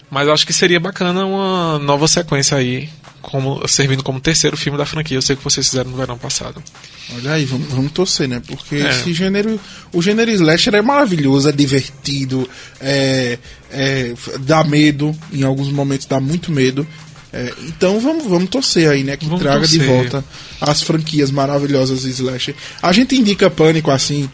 Mas 0.09 0.27
eu 0.27 0.33
acho 0.33 0.45
que 0.45 0.53
seria 0.53 0.79
bacana 0.79 1.25
uma 1.25 1.79
nova 1.79 2.07
sequência 2.07 2.55
aí, 2.57 2.89
como, 3.23 3.65
servindo 3.67 4.03
como 4.03 4.19
terceiro 4.19 4.55
filme 4.55 4.77
da 4.77 4.85
franquia. 4.85 5.17
Eu 5.17 5.21
sei 5.21 5.35
que 5.35 5.43
vocês 5.43 5.67
fizeram 5.67 5.89
no 5.89 5.97
verão 5.97 6.17
passado. 6.17 6.61
Olha 7.15 7.31
aí, 7.31 7.45
vamos, 7.45 7.67
vamos 7.69 7.91
torcer, 7.91 8.27
né? 8.27 8.39
Porque 8.45 8.75
É. 8.75 8.89
esse 8.91 9.11
gênero. 9.13 9.59
O 9.91 10.01
gênero 10.01 10.29
slasher 10.29 10.75
é 10.75 10.81
maravilhoso, 10.81 11.49
é 11.49 11.51
divertido, 11.51 12.47
é, 12.79 13.39
é, 13.71 14.13
dá 14.41 14.63
medo, 14.63 15.15
em 15.31 15.41
alguns 15.43 15.69
momentos 15.69 16.05
dá 16.05 16.19
muito 16.19 16.51
medo. 16.51 16.85
É, 17.31 17.51
então 17.67 17.99
vamos, 17.99 18.25
vamos 18.27 18.49
torcer 18.49 18.87
aí, 18.89 19.03
né? 19.03 19.17
Que 19.17 19.25
Vamos 19.25 19.41
traga 19.41 19.65
de 19.65 19.77
torcer. 19.79 19.95
volta 19.95 20.23
as 20.61 20.83
franquias 20.83 21.31
maravilhosas 21.31 22.03
slasher. 22.03 22.53
A 22.81 22.91
gente 22.93 23.15
indica 23.15 23.49
pânico 23.49 23.89
assim. 23.89 24.29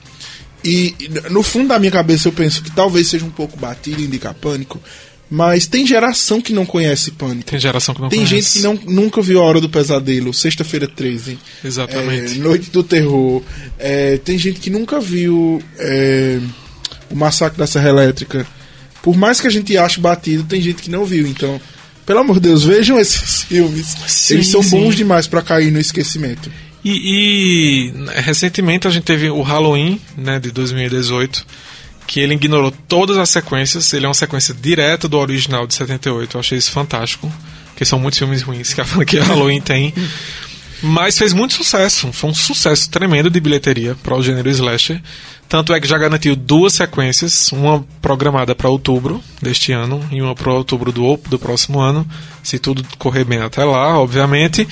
E 0.66 0.94
no 1.32 1.42
fundo 1.42 1.70
da 1.70 1.80
minha 1.80 1.92
cabeça 1.92 2.28
eu 2.28 2.34
penso 2.34 2.62
que 2.62 2.70
talvez 2.72 3.08
seja 3.08 3.24
um 3.24 3.30
pouco 3.30 3.58
batido 3.58 4.02
indicar 4.02 4.34
pânico. 4.34 4.82
Mas 5.30 5.68
tem 5.68 5.86
geração 5.86 6.42
que 6.42 6.52
não 6.52 6.66
conhece 6.66 7.12
pânico. 7.12 7.52
Tem 7.52 7.60
geração 7.60 7.94
que 7.94 8.02
não 8.02 8.10
Tem 8.10 8.26
conhece. 8.26 8.36
gente 8.36 8.52
que 8.54 8.60
não, 8.62 8.96
nunca 8.96 9.22
viu 9.22 9.40
a 9.40 9.44
Hora 9.44 9.62
do 9.62 9.70
Pesadelo, 9.70 10.34
Sexta-feira 10.34 10.88
13. 10.88 11.38
Exatamente. 11.64 12.34
É, 12.34 12.42
Noite 12.42 12.72
do 12.72 12.82
Terror. 12.82 13.44
É, 13.78 14.18
tem 14.18 14.38
gente 14.40 14.60
que 14.60 14.72
nunca 14.72 15.00
viu 15.00 15.62
é, 15.78 16.40
o 17.12 17.16
Massacre 17.16 17.60
da 17.60 17.68
Serra 17.68 17.90
Elétrica. 17.90 18.48
Por 19.04 19.16
mais 19.16 19.40
que 19.40 19.46
a 19.46 19.52
gente 19.52 19.78
ache 19.78 20.00
batido, 20.00 20.44
tem 20.44 20.60
gente 20.60 20.82
que 20.82 20.90
não 20.90 21.06
viu. 21.06 21.28
Então, 21.28 21.62
pelo 22.08 22.20
amor 22.22 22.40
de 22.40 22.48
Deus, 22.48 22.64
vejam 22.64 23.00
esses 23.00 23.44
filmes. 23.48 23.96
Sim, 24.08 24.34
Eles 24.34 24.48
são 24.48 24.64
sim. 24.64 24.72
bons 24.72 24.96
demais 24.96 25.28
pra 25.28 25.44
cair 25.44 25.72
no 25.72 25.80
esquecimento. 25.80 26.52
E, 26.84 27.92
e, 27.92 27.94
recentemente 28.22 28.88
a 28.88 28.90
gente 28.90 29.04
teve 29.04 29.30
o 29.30 29.42
Halloween, 29.42 30.00
né, 30.18 30.40
de 30.40 30.50
2018, 30.50 31.46
que 32.10 32.20
ele 32.20 32.34
ignorou 32.34 32.74
todas 32.88 33.20
as 33.20 33.30
sequências. 33.30 33.94
Ele 33.94 34.08
é 34.08 34.10
uma 34.10 34.16
sequência 34.16 34.52
direta 34.52 35.08
do 35.08 35.16
original 35.16 35.68
de 35.68 35.76
78. 35.76 36.36
Eu 36.36 36.40
achei 36.40 36.58
isso 36.58 36.72
fantástico, 36.72 37.32
porque 37.68 37.86
são 37.86 38.00
muitos 38.00 38.18
filmes 38.18 38.42
ruins 38.42 38.74
que 38.74 38.82
a 38.82 38.86
franquia 38.86 39.24
Halloween 39.24 39.62
tem. 39.62 39.94
Mas 40.82 41.20
fez 41.20 41.34
muito 41.34 41.54
sucesso. 41.54 42.12
Foi 42.12 42.32
um 42.32 42.34
sucesso 42.34 42.90
tremendo 42.90 43.30
de 43.30 43.40
bilheteria 43.40 43.96
para 44.02 44.16
o 44.16 44.24
gênero 44.24 44.50
slasher. 44.50 45.00
Tanto 45.48 45.72
é 45.72 45.80
que 45.80 45.88
já 45.88 46.00
garantiu 46.00 46.36
duas 46.36 46.74
sequências, 46.74 47.52
uma 47.52 47.86
programada 48.02 48.56
para 48.56 48.70
outubro 48.70 49.22
deste 49.40 49.72
ano 49.72 50.04
e 50.12 50.20
uma 50.20 50.34
para 50.34 50.52
outubro 50.52 50.92
do, 50.92 51.16
do 51.30 51.38
próximo 51.38 51.80
ano, 51.80 52.08
se 52.42 52.58
tudo 52.58 52.84
correr 52.98 53.24
bem 53.24 53.40
até 53.40 53.64
lá, 53.64 54.00
obviamente. 54.00 54.68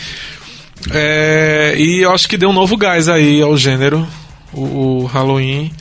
É, 0.91 1.75
e 1.77 2.03
eu 2.03 2.11
acho 2.11 2.27
que 2.27 2.37
deu 2.37 2.49
um 2.49 2.53
novo 2.53 2.75
gás 2.77 3.07
aí 3.07 3.41
ao 3.43 3.55
gênero, 3.55 4.07
o, 4.53 5.01
o 5.01 5.05
Halloween 5.05 5.71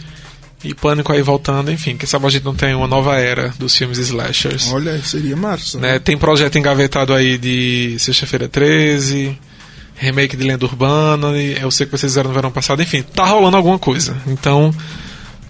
e 0.69 0.75
Pânico 0.75 1.13
aí 1.13 1.23
voltando, 1.23 1.71
enfim, 1.71 1.97
quem 1.97 2.07
sabe 2.07 2.27
a 2.27 2.31
gente 2.31 2.45
não 2.45 2.55
tem 2.55 2.75
uma 2.75 2.87
nova 2.87 3.17
era 3.19 3.55
dos 3.59 3.77
filmes 3.77 3.99
slashers. 3.99 4.71
Olha, 4.73 5.01
seria 5.03 5.37
massa. 5.37 5.79
Né? 5.79 5.99
Tem 5.99 6.17
projeto 6.17 6.59
engavetado 6.59 7.15
aí 7.15 7.39
de 7.39 7.97
Sexta-feira 7.99 8.49
13, 8.49 9.39
remake 9.97 10.37
de 10.37 10.45
Lenda 10.45 10.65
Urbana, 10.65 11.37
e 11.37 11.61
eu 11.61 11.71
sei 11.71 11.87
que 11.87 11.93
vocês 11.93 12.13
fizeram 12.13 12.29
no 12.31 12.35
verão 12.35 12.51
passado, 12.51 12.83
enfim, 12.83 13.03
tá 13.03 13.25
rolando 13.25 13.57
alguma 13.57 13.79
coisa. 13.79 14.17
Então, 14.27 14.75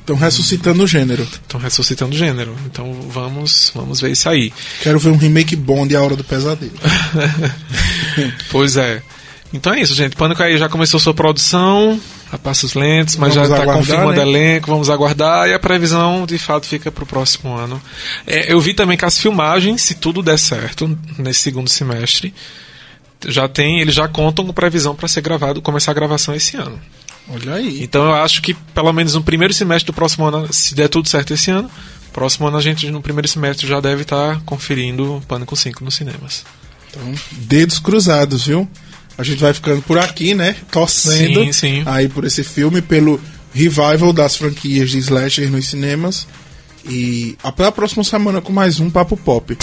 Estão 0.07 0.15
ressuscitando 0.15 0.85
o 0.85 0.87
gênero. 0.87 1.25
estão 1.25 1.59
ressuscitando 1.59 2.15
o 2.15 2.17
gênero. 2.17 2.55
Então 2.67 2.93
vamos, 3.11 3.73
vamos 3.75 4.01
ver 4.01 4.13
isso 4.13 4.29
aí. 4.29 4.53
Quero 4.81 5.01
ver 5.01 5.11
um 5.11 5.17
remake 5.17 5.57
bom 5.57 5.85
de 5.85 5.97
A 5.97 6.01
Hora 6.01 6.15
do 6.15 6.23
Pesadelo. 6.23 6.71
Pois 8.49 8.77
é. 8.77 9.03
Então 9.53 9.75
é 9.75 9.81
isso, 9.81 9.95
gente. 9.95 10.15
Pânico 10.15 10.41
aí 10.43 10.57
já 10.57 10.69
começou 10.69 11.01
sua 11.01 11.13
produção 11.13 12.01
a 12.31 12.37
passos 12.39 12.75
lentos, 12.75 13.17
mas 13.17 13.35
Vamos 13.35 13.49
já 13.49 13.57
está 13.57 13.73
confirmando 13.73 14.13
né? 14.13 14.23
elenco, 14.23 14.71
vamos 14.71 14.91
aguardar 14.91 15.49
e 15.49 15.55
a 15.55 15.59
previsão 15.59 16.27
de 16.27 16.39
fato 16.39 16.67
fica 16.67 16.91
para 16.91 17.05
o 17.05 17.07
próximo 17.07 17.55
ano. 17.55 17.81
É, 18.27 18.53
eu 18.53 18.61
vi 18.61 18.75
também 18.75 18.97
que 18.97 19.05
as 19.05 19.19
filmagens, 19.19 19.83
se 19.83 19.95
tudo 19.95 20.23
der 20.23 20.39
certo 20.39 20.99
nesse 21.19 21.41
segundo 21.41 21.69
semestre, 21.69 22.35
já 23.27 23.49
tem, 23.49 23.81
eles 23.81 23.95
já 23.95 24.09
contam 24.09 24.45
com 24.45 24.53
previsão 24.53 24.95
para 24.95 25.09
ser 25.09 25.21
gravado, 25.21 25.63
começar 25.63 25.93
a 25.93 25.95
gravação 25.95 26.35
esse 26.35 26.57
ano. 26.57 26.79
Olha 27.29 27.55
aí. 27.55 27.83
Então 27.83 28.05
eu 28.05 28.15
acho 28.15 28.43
que 28.43 28.55
pelo 28.55 28.93
menos 28.93 29.15
no 29.15 29.23
primeiro 29.23 29.55
semestre 29.55 29.87
do 29.87 29.95
próximo 29.95 30.27
ano, 30.27 30.53
se 30.53 30.75
der 30.75 30.89
tudo 30.89 31.09
certo 31.09 31.33
esse 31.33 31.51
ano, 31.51 31.71
próximo 32.13 32.47
ano 32.47 32.57
a 32.57 32.63
gente 32.63 32.91
no 32.91 33.03
primeiro 33.03 33.29
semestre 33.29 33.67
já 33.67 33.81
deve 33.81 34.03
estar 34.03 34.41
conferindo 34.43 35.23
Pânico 35.29 35.57
5 35.57 35.85
nos 35.85 35.95
cinemas. 35.95 36.45
Então, 36.91 37.15
dedos 37.33 37.79
cruzados, 37.79 38.47
viu? 38.47 38.69
A 39.19 39.23
gente 39.23 39.41
vai 39.41 39.55
ficando 39.55 39.83
por 39.83 39.99
aqui, 39.99 40.35
né? 40.35 40.57
Torcendo 40.71 41.45
Sim, 41.45 41.53
sim. 41.53 41.83
aí 41.87 42.09
por 42.09 42.25
esse 42.25 42.45
filme, 42.45 42.83
pelo 42.83 43.21
revival 43.53 44.13
das 44.13 44.37
franquias 44.37 44.91
de 44.91 44.99
slasher 44.99 45.51
nos 45.51 45.69
cinemas. 45.69 46.27
E 46.89 47.37
até 47.43 47.65
a 47.65 47.73
próxima 47.73 48.05
semana 48.05 48.41
com 48.41 48.53
mais 48.53 48.79
um 48.79 48.91
Papo 48.91 49.17
Pop. 49.17 49.57